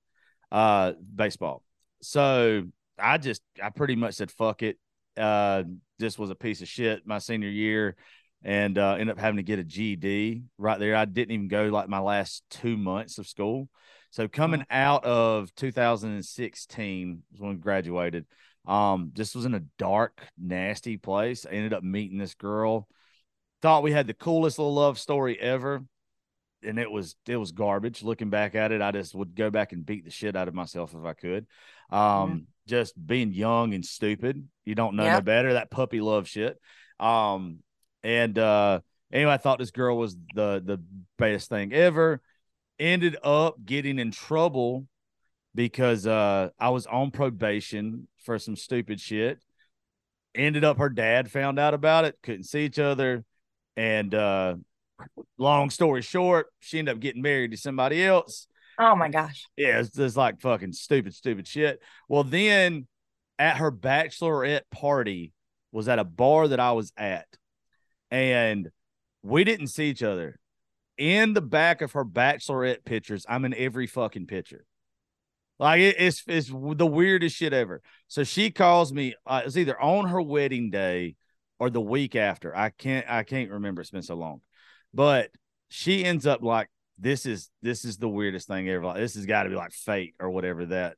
[0.52, 1.64] uh, baseball.
[2.02, 2.64] So
[3.00, 4.78] I just I pretty much said fuck it.
[5.18, 5.64] Uh,
[6.00, 7.96] this was a piece of shit my senior year,
[8.48, 10.96] and uh, ended up having to get a GED right there.
[10.96, 13.68] I didn't even go like my last two months of school.
[14.12, 18.26] So coming out of 2016 was when we graduated.
[18.66, 21.46] Um, this was in a dark, nasty place.
[21.46, 22.88] I ended up meeting this girl.
[23.62, 25.84] Thought we had the coolest little love story ever
[26.64, 28.02] and it was it was garbage.
[28.02, 30.54] Looking back at it, I just would go back and beat the shit out of
[30.54, 31.48] myself if I could.
[31.90, 34.48] Um, just being young and stupid.
[34.64, 35.54] You don't know no better.
[35.54, 36.58] That puppy love shit.
[36.98, 37.60] Um,
[38.04, 38.80] and uh,
[39.12, 40.82] anyway, I thought this girl was the the
[41.18, 42.22] best thing ever.
[42.80, 44.88] Ended up getting in trouble
[45.56, 49.40] because uh, I was on probation for some stupid shit.
[50.36, 53.26] Ended up her dad found out about it, couldn't see each other,
[53.76, 54.56] and uh,
[55.38, 58.48] long story short, she ended up getting married to somebody else.
[58.80, 59.48] Oh my gosh.
[59.58, 61.82] Yeah, it's just like fucking stupid, stupid shit.
[62.08, 62.88] Well, then
[63.40, 65.34] at her bachelorette party
[65.72, 67.28] was at a bar that I was at,
[68.12, 68.70] and
[69.24, 70.40] we didn't see each other.
[70.98, 74.66] In the back of her bachelorette pictures, I'm in every fucking picture.
[75.60, 77.82] Like it, it's it's the weirdest shit ever.
[78.08, 79.16] So she calls me.
[79.26, 81.16] Uh, it's either on her wedding day
[81.60, 82.56] or the week after.
[82.56, 83.82] I can't I can't remember.
[83.82, 84.42] It's been so long.
[84.94, 85.32] But
[85.70, 88.86] she ends up like, this is this is the weirdest thing ever.
[88.86, 90.98] Like, this has got to be like fate or whatever that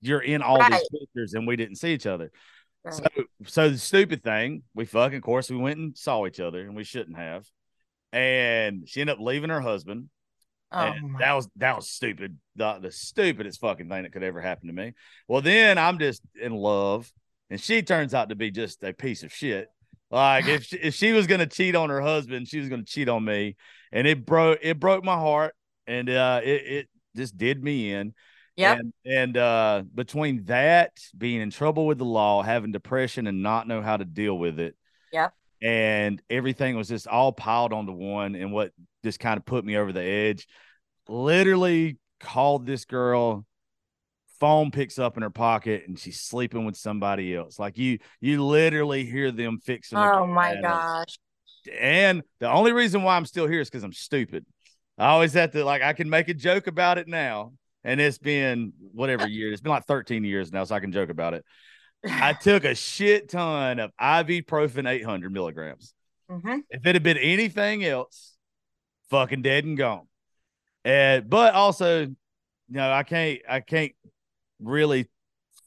[0.00, 0.70] you're in all right.
[0.70, 2.30] these pictures and we didn't see each other.
[2.90, 3.10] Right.
[3.16, 6.60] So so the stupid thing, we fucking of course we went and saw each other
[6.60, 7.46] and we shouldn't have.
[8.12, 10.08] And she ended up leaving her husband.
[10.70, 12.38] Oh that was that was stupid.
[12.56, 14.94] The, the stupidest fucking thing that could ever happen to me.
[15.26, 17.10] Well, then I'm just in love,
[17.48, 19.68] and she turns out to be just a piece of shit.
[20.10, 23.08] Like if she, if she was gonna cheat on her husband, she was gonna cheat
[23.08, 23.56] on me,
[23.92, 25.54] and it broke it broke my heart,
[25.86, 28.14] and uh, it it just did me in.
[28.58, 28.74] Yeah.
[28.74, 33.68] And, and uh, between that, being in trouble with the law, having depression, and not
[33.68, 34.76] know how to deal with it.
[35.12, 35.32] Yep.
[35.62, 38.72] And everything was just all piled onto one, and what
[39.04, 40.48] just kind of put me over the edge.
[41.08, 43.46] Literally called this girl
[44.40, 47.58] phone picks up in her pocket and she's sleeping with somebody else.
[47.58, 49.98] Like you, you literally hear them fixing.
[49.98, 51.18] Oh my gosh.
[51.78, 54.46] And the only reason why I'm still here is because I'm stupid.
[54.96, 57.52] I always have to like I can make a joke about it now.
[57.84, 59.52] And it's been whatever year.
[59.52, 61.44] It's been like 13 years now, so I can joke about it.
[62.04, 65.94] I took a shit ton of ibuprofen 800 milligrams.
[66.30, 66.58] Mm-hmm.
[66.70, 68.36] If it had been anything else,
[69.10, 70.06] fucking dead and gone.
[70.84, 72.16] And but also, you
[72.68, 73.92] know, I can't I can't
[74.60, 75.08] really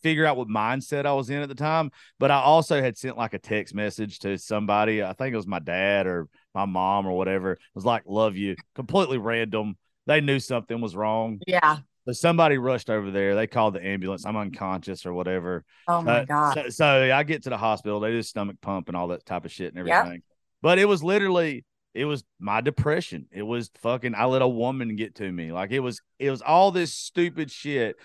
[0.01, 1.91] figure out what mindset I was in at the time.
[2.19, 5.03] But I also had sent like a text message to somebody.
[5.03, 7.53] I think it was my dad or my mom or whatever.
[7.53, 8.55] It was like, love you.
[8.75, 9.77] Completely random.
[10.07, 11.39] They knew something was wrong.
[11.45, 11.77] Yeah.
[12.05, 13.35] So somebody rushed over there.
[13.35, 14.25] They called the ambulance.
[14.25, 15.63] I'm unconscious or whatever.
[15.87, 16.53] Oh my uh, god!
[16.55, 17.99] So, so, I get to the hospital.
[17.99, 20.13] They do stomach pump and all that type of shit and everything.
[20.13, 20.21] Yep.
[20.63, 23.27] But it was literally, it was my depression.
[23.31, 24.15] It was fucking.
[24.15, 25.51] I let a woman get to me.
[25.51, 27.97] Like it was, it was all this stupid shit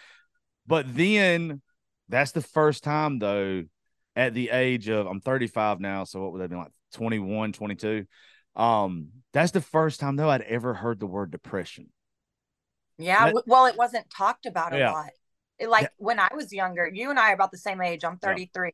[0.66, 1.62] but then
[2.08, 3.64] that's the first time though
[4.14, 8.06] at the age of I'm 35 now, so what would that be like 21, 22?
[8.54, 11.88] Um, that's the first time though I'd ever heard the word depression.
[12.98, 14.92] Yeah, that, well, it wasn't talked about a yeah.
[14.92, 15.10] lot.
[15.58, 15.88] It, like yeah.
[15.98, 18.04] when I was younger, you and I are about the same age.
[18.04, 18.66] I'm 33.
[18.66, 18.70] Yeah.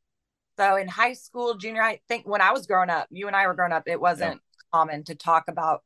[0.58, 3.46] So in high school, junior, I think when I was growing up, you and I
[3.46, 4.40] were growing up, it wasn't
[4.72, 5.82] common to talk about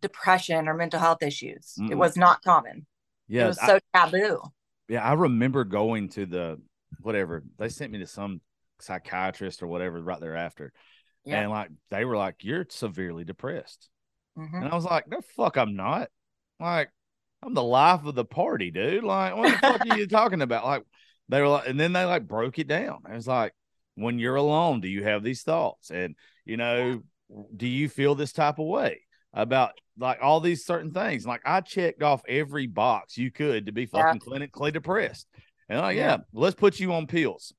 [0.00, 1.74] depression or mental health issues.
[1.78, 1.90] Mm-mm.
[1.90, 2.86] It was not common.
[3.28, 4.42] Yeah, it was so I, taboo
[4.90, 6.60] yeah, I remember going to the
[7.00, 8.40] whatever they sent me to some
[8.80, 10.72] psychiatrist or whatever right thereafter.
[11.24, 11.42] Yeah.
[11.42, 13.88] And like they were like, You're severely depressed.
[14.36, 14.56] Mm-hmm.
[14.56, 16.08] And I was like, No fuck, I'm not.
[16.58, 16.90] Like,
[17.42, 19.04] I'm the life of the party, dude.
[19.04, 20.64] Like, what the fuck are you talking about?
[20.64, 20.84] Like,
[21.28, 23.02] they were like, and then they like broke it down.
[23.08, 23.54] It was like,
[23.94, 25.90] when you're alone, do you have these thoughts?
[25.90, 27.02] And you know,
[27.56, 29.00] do you feel this type of way
[29.32, 31.26] about like all these certain things.
[31.26, 34.38] Like I checked off every box you could to be fucking yeah.
[34.38, 35.28] clinically depressed.
[35.68, 36.12] And like, yeah.
[36.12, 37.52] yeah, let's put you on pills.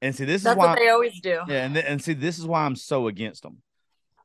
[0.00, 1.40] And see, this That's is why they always do.
[1.48, 3.58] Yeah, and and see, this is why I'm so against them.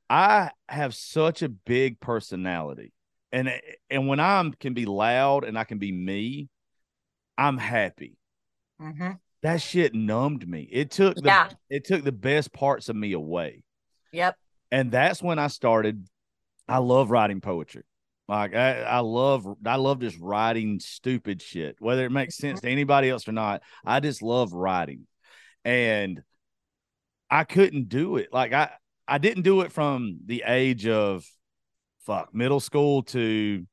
[0.10, 2.94] I have such a big personality,
[3.34, 3.52] and
[3.90, 6.50] and when I'm can be loud and I can be me,
[7.38, 8.16] I'm happy.
[8.80, 9.14] Mm-hmm.
[9.42, 10.70] That shit numbed me.
[10.72, 11.50] It took the yeah.
[11.70, 13.64] it took the best parts of me away.
[14.14, 14.38] Yep.
[14.72, 16.08] And that's when I started
[16.70, 17.84] I love writing poetry.
[18.30, 22.70] Like I, I love I love just writing stupid shit, whether it makes sense to
[22.70, 23.64] anybody else or not.
[23.84, 25.08] I just love writing.
[25.66, 26.22] And
[27.32, 28.30] I couldn't do it.
[28.32, 28.70] Like I
[29.08, 31.26] I didn't do it from the age of
[32.06, 33.66] fuck middle school to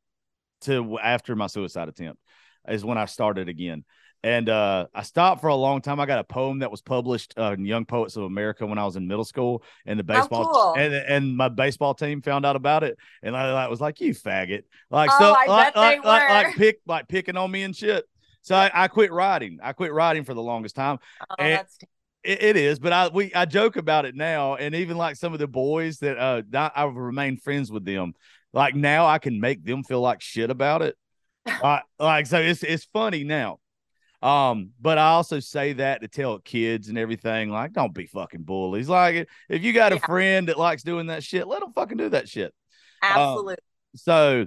[0.63, 2.21] to after my suicide attempt.
[2.69, 3.85] is when I started again.
[4.23, 5.99] And uh, I stopped for a long time.
[5.99, 8.85] I got a poem that was published uh, in Young Poets of America when I
[8.85, 10.75] was in middle school, and the baseball cool.
[10.77, 14.13] and and my baseball team found out about it, and I, I was like, "You
[14.13, 18.05] faggot!" Like Oh, so, like, like, like, like pick like picking on me and shit.
[18.43, 19.59] So I, I quit writing.
[19.63, 20.99] I quit writing for the longest time.
[21.31, 21.79] Oh, and- that's
[22.23, 25.33] It, it is, but I we I joke about it now, and even like some
[25.33, 28.15] of the boys that uh I've remained friends with them.
[28.53, 30.97] Like now, I can make them feel like shit about it.
[31.63, 33.59] like, like so, it's it's funny now.
[34.23, 38.43] Um, but I also say that to tell kids and everything, like, don't be fucking
[38.43, 38.89] bullies.
[38.89, 40.07] Like, if you got a Yeah.
[40.07, 42.53] friend that likes doing that shit, let them fucking do that shit.
[43.03, 43.57] absolutely.
[43.97, 44.47] So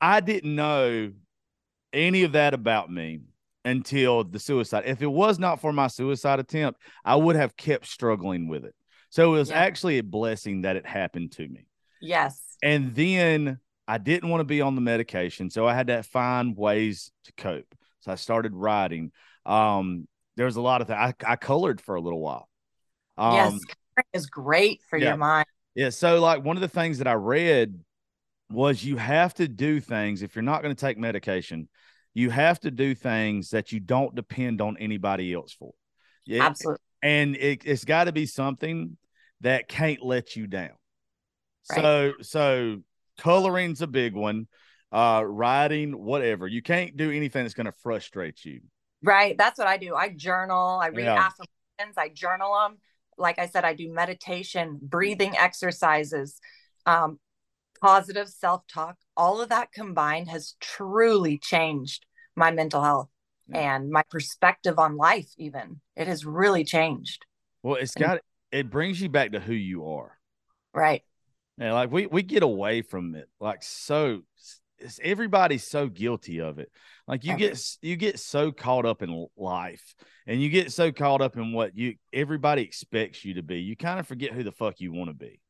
[0.00, 1.12] I didn't know
[1.92, 3.20] any of that about me
[3.64, 4.84] until the suicide.
[4.86, 8.74] If it was not for my suicide attempt, I would have kept struggling with it.
[9.10, 9.56] So it was Yeah.
[9.60, 11.66] actually a blessing that it happened to me.
[12.00, 12.40] yes.
[12.62, 16.56] And then I didn't want to be on the medication, so I had to find
[16.56, 17.72] ways to cope.
[18.00, 19.12] So I started writing.
[19.46, 20.98] Um, there was a lot of things.
[20.98, 22.48] I, I colored for a little while.
[23.16, 23.50] Um, yes.
[23.50, 25.08] Coloring is great for yeah.
[25.08, 25.46] your mind.
[25.74, 25.90] yeah.
[25.90, 27.78] So, like, one of the things that I read
[28.50, 31.68] was you have to do things if you're not going to take medication,
[32.18, 35.72] you have to do things that you don't depend on anybody else for.
[36.26, 36.46] Yeah.
[36.46, 36.82] Absolutely.
[37.00, 38.96] And it, it's got to be something
[39.42, 40.72] that can't let you down.
[41.70, 41.80] Right.
[41.80, 42.76] So, so
[43.18, 44.48] coloring's a big one.
[44.90, 46.48] Uh, writing, whatever.
[46.48, 48.62] You can't do anything that's going to frustrate you.
[49.00, 49.38] Right.
[49.38, 49.94] That's what I do.
[49.94, 51.28] I journal, I read Yeah.
[51.28, 52.78] affirmations, I journal them.
[53.16, 56.40] Like I said, I do meditation, breathing exercises,
[56.84, 57.20] um,
[57.80, 58.96] positive self talk.
[59.16, 62.06] All of that combined has truly changed
[62.38, 63.08] my mental health
[63.48, 63.74] Yeah.
[63.76, 65.80] and my perspective on life, even.
[65.96, 67.24] It has really changed.
[67.62, 68.20] Well, it's got
[68.50, 70.16] it brings you back to who you are.
[70.72, 71.02] Right.
[71.58, 73.28] Yeah, like we we get away from it.
[73.40, 74.22] Like so
[74.78, 76.70] it's, everybody's so guilty of it.
[77.08, 79.94] Like you get you get so caught up in life
[80.26, 83.58] and you get so caught up in what you everybody expects you to be.
[83.58, 85.40] You kind of forget who the fuck you want to be.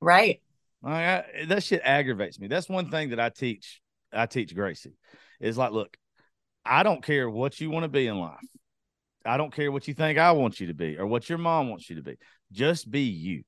[0.00, 0.42] Right.
[0.82, 2.46] Like I, that shit aggravates me.
[2.46, 3.80] That's one thing that I teach.
[4.12, 4.92] I teach Gracie
[5.40, 5.96] is like, look,
[6.64, 8.38] I don't care what you want to be in life.
[9.24, 11.70] I don't care what you think I want you to be or what your mom
[11.70, 12.16] wants you to be.
[12.52, 13.42] Just be you.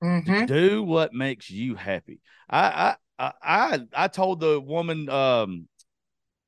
[0.00, 2.20] hmm Do what makes you happy.
[2.48, 5.68] I I I I told the woman um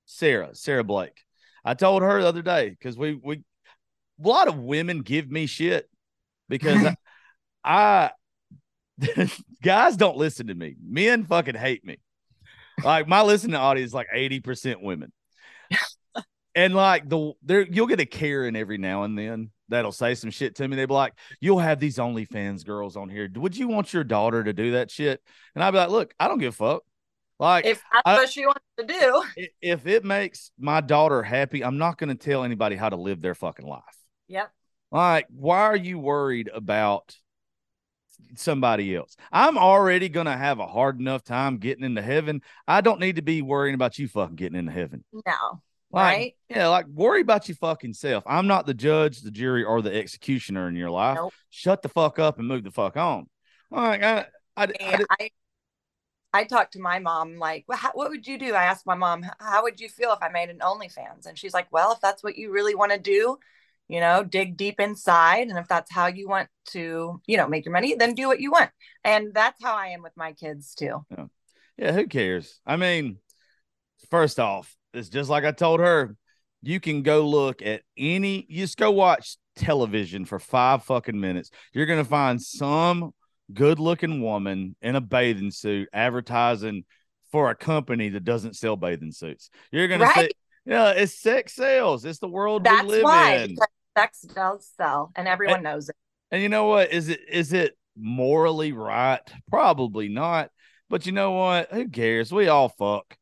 [0.07, 1.25] Sarah, Sarah Blake.
[1.65, 3.37] I told her the other day because we we
[4.23, 5.89] a lot of women give me shit
[6.49, 6.85] because
[7.65, 8.11] I,
[8.99, 9.31] I
[9.63, 10.77] guys don't listen to me.
[10.83, 11.99] Men fucking hate me.
[12.83, 15.13] Like my listening audience is like 80% women.
[16.55, 20.31] and like the there you'll get a Karen every now and then that'll say some
[20.31, 20.77] shit to me.
[20.77, 23.29] They'll be like, You'll have these OnlyFans girls on here.
[23.37, 25.23] Would you want your daughter to do that shit?
[25.55, 26.83] And I'd be like, Look, I don't give a fuck.
[27.39, 29.25] Like If that's I- what she wants to do.
[29.61, 33.21] if it makes my daughter happy, I'm not going to tell anybody how to live
[33.21, 33.83] their fucking life.
[34.29, 34.51] Yep.
[34.91, 37.15] Like, why are you worried about
[38.37, 39.17] somebody else?
[39.31, 42.43] I'm already going to have a hard enough time getting into heaven.
[42.67, 45.05] I don't need to be worrying about you fucking getting into heaven.
[45.13, 45.61] No.
[45.91, 46.37] Like, Right.
[46.51, 48.25] yeah, like worry about your fucking self.
[48.27, 51.17] I'm not the judge, the jury, or the executioner in your life.
[51.17, 51.33] Nope.
[51.51, 53.29] Shut the fuck up and move the fuck on.
[53.71, 54.27] Like, I,
[54.57, 55.31] I, I, I,
[56.35, 58.55] I talked to my mom, like, well, how, what would you do?
[58.55, 61.27] I asked my mom, how would you feel if I made an OnlyFans?
[61.27, 63.39] And she's like, well, if that's what you really want to do,
[63.89, 65.49] you know, dig deep inside.
[65.49, 68.41] And if that's how you want to, you know, make your money, then do what
[68.41, 68.71] you want.
[69.05, 71.07] And that's how I am with my kids too.
[71.11, 71.25] yeah,
[71.79, 72.61] Yeah, who cares?
[72.67, 73.17] I mean,
[74.11, 76.17] first off, it's just like I told her.
[76.61, 81.51] You can go look at any, you just go watch television for five fucking minutes.
[81.73, 83.13] You're going to find some
[83.55, 86.85] good looking woman in a bathing suit advertising
[87.31, 89.51] for a company that doesn't sell bathing suits.
[89.71, 90.31] You're going to say,
[90.65, 92.05] yeah, it's sex sales.
[92.05, 93.57] It's the world That's we live why in.
[93.97, 95.97] sex does sell and everyone knows it.
[96.31, 96.93] And you know what?
[96.93, 99.21] Is it is it morally right?
[99.49, 100.51] Probably not.
[100.91, 101.73] But you know what?
[101.73, 102.33] Who cares?
[102.33, 103.17] We all fuck.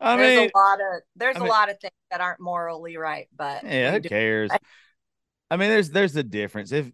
[0.00, 2.40] I there's mean, a lot of there's I a mean- lot of things that aren't
[2.40, 4.50] morally right, but yeah, who cares?
[4.52, 4.58] I-
[5.50, 6.72] I mean, there's there's a difference.
[6.72, 6.90] If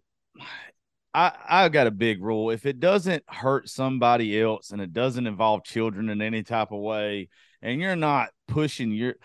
[1.13, 5.27] I I got a big rule, if it doesn't hurt somebody else and it doesn't
[5.27, 7.29] involve children in any type of way,
[7.61, 9.15] and you're not pushing your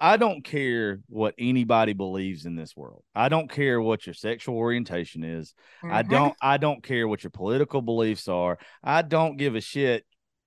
[0.00, 3.04] I don't care what anybody believes in this world.
[3.14, 5.54] I don't care what your sexual orientation is.
[5.82, 6.10] I Mhm.
[6.10, 8.58] don't I don't care what your political beliefs are.
[8.82, 10.04] I don't give a shit.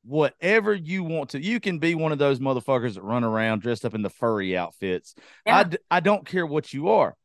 [0.08, 3.84] Whatever you want to, you can be one of those motherfuckers that run around dressed
[3.84, 5.14] up in the furry outfits.
[5.45, 5.64] I Yeah.
[5.66, 7.16] d- I don't care what you are.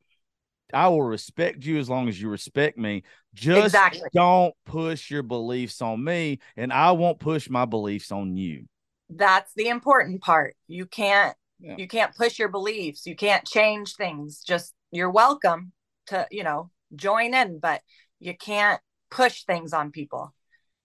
[0.74, 3.04] I will respect you as long as you respect me.
[3.34, 4.08] Just Exactly.
[4.12, 8.66] don't push your beliefs on me, and I won't push my beliefs on you.
[9.10, 10.56] That's the important part.
[10.66, 11.76] You can't yeah.
[11.78, 15.72] you can't push your beliefs you can't change things just you're welcome
[16.08, 17.80] to you know join in but
[18.18, 18.80] you can't
[19.10, 20.34] push things on people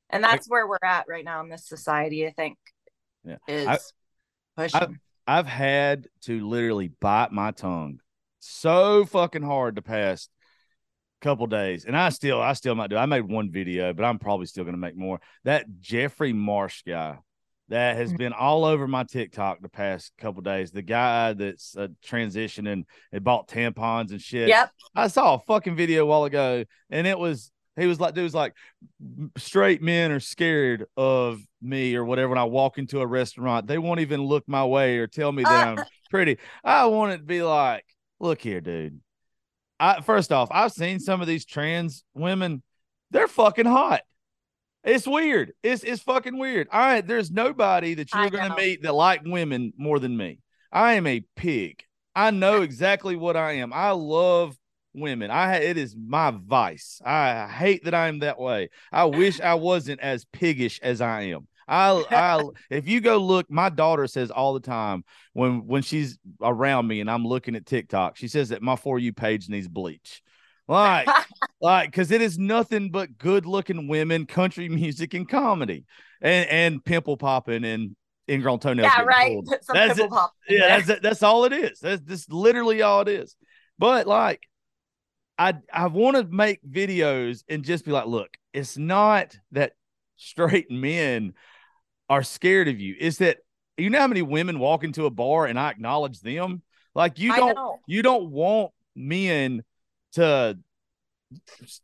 [0.10, 2.58] and that's I, where we're at right now in this society i think
[3.24, 3.78] yeah is I,
[4.56, 4.96] pushing I've,
[5.28, 8.00] I've had to literally bite my tongue
[8.40, 10.30] so fucking hard the past
[11.22, 14.20] couple days and i still i still might do i made one video but i'm
[14.20, 17.18] probably still going to make more that jeffrey marsh guy
[17.70, 18.18] that has mm.
[18.18, 20.72] been all over my TikTok the past couple days.
[20.72, 24.48] The guy that's uh, transitioning and bought tampons and shit.
[24.48, 24.72] Yep.
[24.96, 28.24] I saw a fucking video a while ago, and it was he was like, dude
[28.24, 28.54] was like,
[29.38, 32.30] straight men are scared of me or whatever.
[32.30, 35.44] When I walk into a restaurant, they won't even look my way or tell me
[35.44, 36.38] that I'm pretty.
[36.64, 37.86] I want it to be like,
[38.20, 39.00] look here, dude.
[39.80, 42.64] I first off, I've seen some of these trans women.
[43.12, 44.02] They're fucking hot.
[44.84, 45.54] It's weird.
[45.62, 46.68] It's it's fucking weird.
[46.72, 50.40] All right, there's nobody that you're going to meet that like women more than me.
[50.72, 51.84] I am a pig.
[52.16, 53.72] I know exactly what I am.
[53.72, 54.58] I love
[54.98, 55.32] women.
[55.32, 57.02] I it is my vice.
[57.06, 58.70] I hate that I am that way.
[58.92, 61.48] I wish I wasn't as piggish as I am.
[61.68, 66.18] I, I if you go look, my daughter says all the time when when she's
[66.42, 69.68] around me and I'm looking at TikTok, she says that my for you page needs
[69.68, 70.22] bleach.
[70.68, 71.08] Like,
[71.62, 75.86] like, because it is nothing but good looking women, country music, and comedy,
[76.22, 77.96] and and pimple popping and
[78.30, 78.92] ingrown toenails.
[78.98, 79.38] Yeah, right.
[79.74, 80.12] that's it.
[80.50, 81.80] Yeah, that's that's all it is.
[81.80, 83.36] That's just literally all it is.
[83.80, 84.42] But like,
[85.38, 89.74] I I want to make videos and just be like, look, it's not that
[90.16, 91.34] straight men
[92.10, 92.96] are scared of you.
[93.00, 93.38] It's that
[93.78, 96.64] you know how many women walk into a bar and I acknowledge them.
[96.96, 97.58] Like you don't
[97.88, 99.64] you don't want men
[100.14, 100.58] to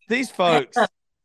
[0.07, 0.77] these folks,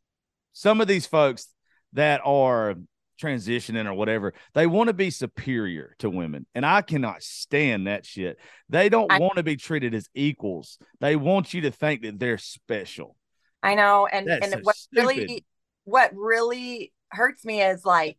[0.53, 1.47] some of these folks
[1.93, 2.75] that are
[3.21, 6.45] transitioning or whatever, they want to be superior to women.
[6.55, 8.37] And I cannot stand that shit.
[8.69, 10.77] They don't I, want to be treated as equals.
[10.99, 13.15] They want you to think that they're special.
[13.61, 14.07] I know.
[14.07, 15.01] And That's and so what stupid.
[15.01, 15.45] really
[15.83, 18.17] what really hurts me is like,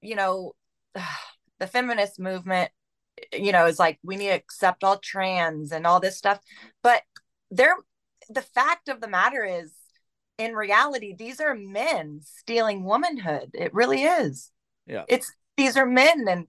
[0.00, 0.52] you know,
[1.58, 2.70] the feminist movement,
[3.32, 6.40] you know, is like we need to accept all trans and all this stuff.
[6.82, 7.02] But
[7.50, 7.76] they're
[8.28, 9.72] the fact of the matter is,
[10.38, 13.50] in reality, these are men stealing womanhood.
[13.54, 14.50] It really is.
[14.86, 15.04] Yeah.
[15.08, 16.46] It's these are men and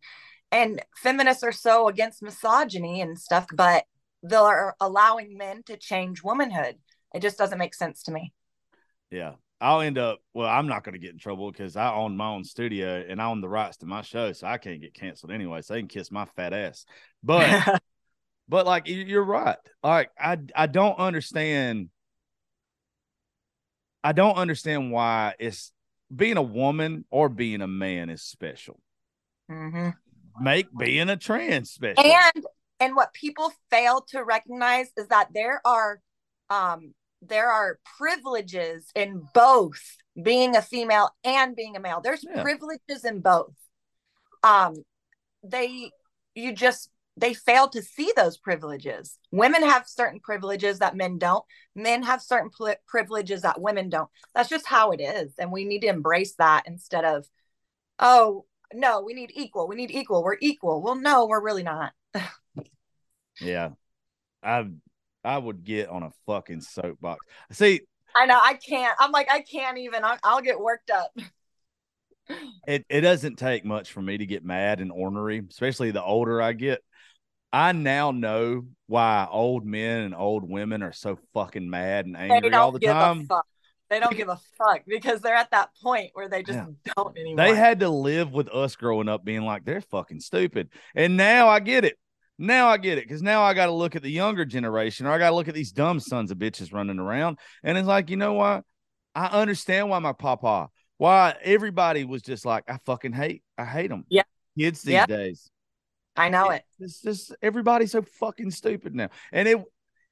[0.51, 3.83] and feminists are so against misogyny and stuff, but
[4.23, 6.75] they're allowing men to change womanhood.
[7.13, 8.33] It just doesn't make sense to me.
[9.11, 9.33] Yeah.
[9.61, 12.45] I'll end up well, I'm not gonna get in trouble because I own my own
[12.45, 15.61] studio and I own the rights to my show, so I can't get canceled anyway.
[15.61, 16.85] So they can kiss my fat ass.
[17.23, 17.81] But
[18.49, 19.57] But like you're right.
[19.83, 21.89] Like I I don't understand.
[24.03, 25.71] I don't understand why it's
[26.13, 28.79] being a woman or being a man is special.
[29.51, 29.89] Mm-hmm.
[30.41, 32.03] Make being a trans special.
[32.03, 32.45] And
[32.79, 35.99] and what people fail to recognize is that there are
[36.49, 39.81] um there are privileges in both
[40.21, 41.99] being a female and being a male.
[42.01, 42.41] There's yeah.
[42.41, 43.53] privileges in both.
[44.43, 44.75] Um
[45.43, 45.91] they
[46.35, 46.89] you just
[47.20, 49.17] they fail to see those privileges.
[49.32, 51.43] Women have certain privileges that men don't.
[51.76, 54.09] Men have certain pl- privileges that women don't.
[54.34, 55.34] That's just how it is.
[55.38, 57.26] And we need to embrace that instead of,
[57.99, 59.67] oh, no, we need equal.
[59.67, 60.24] We need equal.
[60.24, 60.82] We're equal.
[60.82, 61.91] Well, no, we're really not.
[63.41, 63.70] yeah.
[64.41, 64.67] I
[65.24, 67.20] I would get on a fucking soapbox.
[67.51, 67.82] See,
[68.15, 68.95] I know I can't.
[68.99, 70.03] I'm like I can't even.
[70.03, 71.11] I'll, I'll get worked up.
[72.67, 76.41] it it doesn't take much for me to get mad and ornery, especially the older
[76.41, 76.82] I get.
[77.51, 82.53] I now know why old men and old women are so fucking mad and angry
[82.53, 83.27] all the time.
[83.89, 86.93] They don't give a fuck because they're at that point where they just yeah.
[86.95, 87.43] don't anymore.
[87.43, 90.69] They had to live with us growing up being like, they're fucking stupid.
[90.95, 91.97] And now I get it.
[92.37, 95.11] Now I get it because now I got to look at the younger generation or
[95.11, 97.39] I got to look at these dumb sons of bitches running around.
[97.63, 98.63] And it's like, you know what?
[99.15, 103.89] I understand why my papa, why everybody was just like, I fucking hate, I hate
[103.89, 104.05] them.
[104.07, 104.23] Yeah.
[104.57, 105.49] Kids these days.
[106.20, 106.63] I know it.
[106.80, 109.09] It's just everybody's so fucking stupid now.
[109.32, 109.63] And it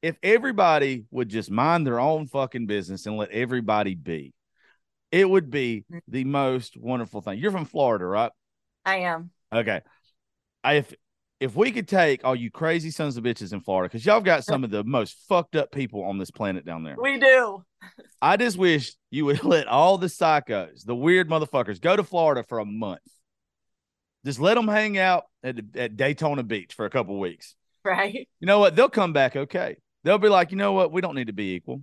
[0.01, 4.33] if everybody would just mind their own fucking business and let everybody be,
[5.11, 5.99] it would be mm.
[6.07, 7.39] the most wonderful thing.
[7.39, 8.31] You're from Florida, right?
[8.85, 9.31] I am.
[9.53, 9.81] Okay.
[10.63, 10.93] I, if
[11.39, 14.43] if we could take all you crazy sons of bitches in Florida, because y'all got
[14.43, 16.95] some of the most fucked up people on this planet down there.
[16.99, 17.63] We do.
[18.21, 22.43] I just wish you would let all the psychos, the weird motherfuckers, go to Florida
[22.43, 23.01] for a month
[24.25, 27.55] just let them hang out at, at Daytona Beach for a couple weeks.
[27.83, 28.27] Right.
[28.39, 28.75] You know what?
[28.75, 29.77] They'll come back okay.
[30.03, 30.91] They'll be like, you know what?
[30.91, 31.81] We don't need to be equal.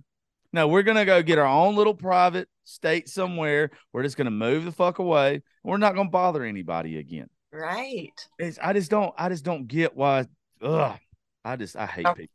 [0.53, 3.71] No, we're gonna go get our own little private state somewhere.
[3.91, 5.41] We're just gonna move the fuck away.
[5.63, 7.27] We're not gonna bother anybody again.
[7.51, 8.13] Right.
[8.39, 9.13] It's, I just don't.
[9.17, 10.25] I just don't get why.
[10.61, 10.97] Ugh.
[11.43, 11.75] I just.
[11.75, 12.13] I hate Oh.
[12.13, 12.33] people.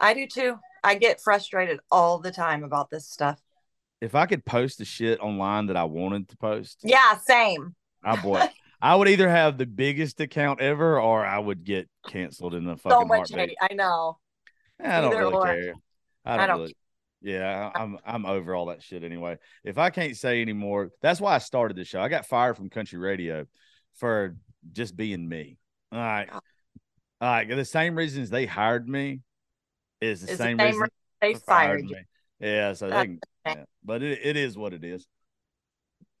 [0.00, 0.58] I do too.
[0.82, 3.40] I get frustrated all the time about this stuff.
[4.00, 7.74] If I could post the shit online that I wanted to post, Yeah, same.
[8.02, 8.42] I boy,
[8.84, 12.76] I would either have the biggest account ever, or I would get canceled in the
[12.76, 13.56] fucking So much heartbeat.
[13.60, 13.70] hate.
[13.70, 14.18] I know.
[14.78, 15.44] I don't Either really or.
[15.46, 15.74] care.
[16.26, 16.76] I don't, I don't really.
[17.22, 19.38] Yeah, I'm I'm over all that shit anyway.
[19.64, 22.00] If I can't say anymore, that's why I started this show.
[22.02, 23.46] I got fired from country radio
[23.94, 24.36] for
[24.72, 25.56] just being me.
[25.90, 26.28] All right.
[26.30, 26.40] All
[27.22, 27.48] right.
[27.48, 29.22] The same reasons they hired me
[30.02, 30.88] is the Is the same same reason
[31.22, 31.96] They they fired you.
[31.96, 32.02] me.
[32.40, 33.58] Yeah, so they That's can, okay.
[33.60, 33.64] yeah.
[33.82, 35.06] but it, it is what it is.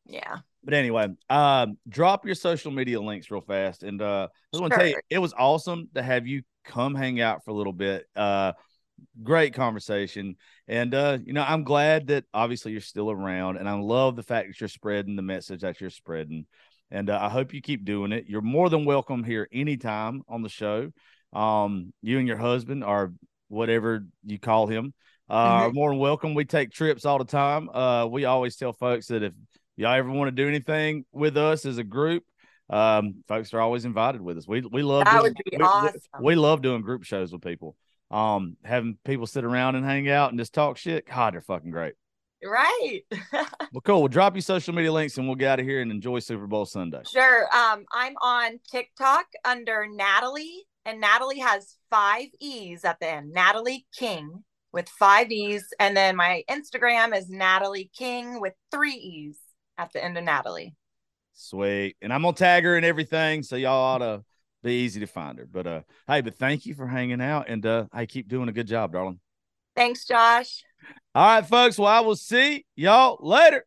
[0.06, 0.38] Yeah.
[0.64, 3.82] But anyway, um, drop your social media links real fast.
[3.82, 6.94] And uh I just want to tell you, it was awesome to have you come
[6.94, 8.06] hang out for a little bit.
[8.16, 8.52] Uh
[9.22, 10.36] great conversation.
[10.68, 14.22] And uh, you know, I'm glad that obviously you're still around, and I love the
[14.22, 16.46] fact that you're spreading the message that you're spreading.
[16.90, 18.26] And uh, I hope you keep doing it.
[18.28, 20.92] You're more than welcome here anytime on the show.
[21.32, 23.14] Um, you and your husband or
[23.48, 24.94] whatever you call him
[25.28, 26.34] uh, are more than welcome.
[26.34, 27.68] We take trips all the time.
[27.70, 29.32] Uh, we always tell folks that if
[29.76, 32.24] y'all ever want to do anything with us as a group,
[32.70, 34.46] um, folks are always invited with us.
[34.48, 36.00] We we love That doing, would be we- we- awesome.
[36.20, 37.76] we love doing group shows with people.
[38.10, 41.06] Um, having people sit around and hang out and just talk shit.
[41.08, 41.94] God, they're fucking great.
[42.44, 43.00] Right.
[43.72, 44.00] Well, cool.
[44.02, 46.46] We'll drop you social media links and we'll get out of here and enjoy Super
[46.46, 47.00] Bowl Sunday.
[47.10, 47.44] sure.
[47.52, 53.32] Um, I'm on TikTok under Natalie, and Natalie has five E's at the end.
[53.32, 55.66] Natalie King with five E's.
[55.80, 59.38] And then my Instagram is Natalie King with three E's
[59.78, 60.74] at the end of Natalie.
[61.32, 61.96] Sweet.
[62.00, 64.24] And I'm gonna tag her and everything, so y'all ought to
[64.62, 65.48] be easy to find her.
[65.50, 68.52] But uh, hey, but thank you for hanging out and uh, hey, keep doing a
[68.52, 69.20] good job, darling.
[69.76, 70.62] Thanks, Josh.
[71.14, 71.78] All right, folks.
[71.78, 73.66] Well, I will see y'all later.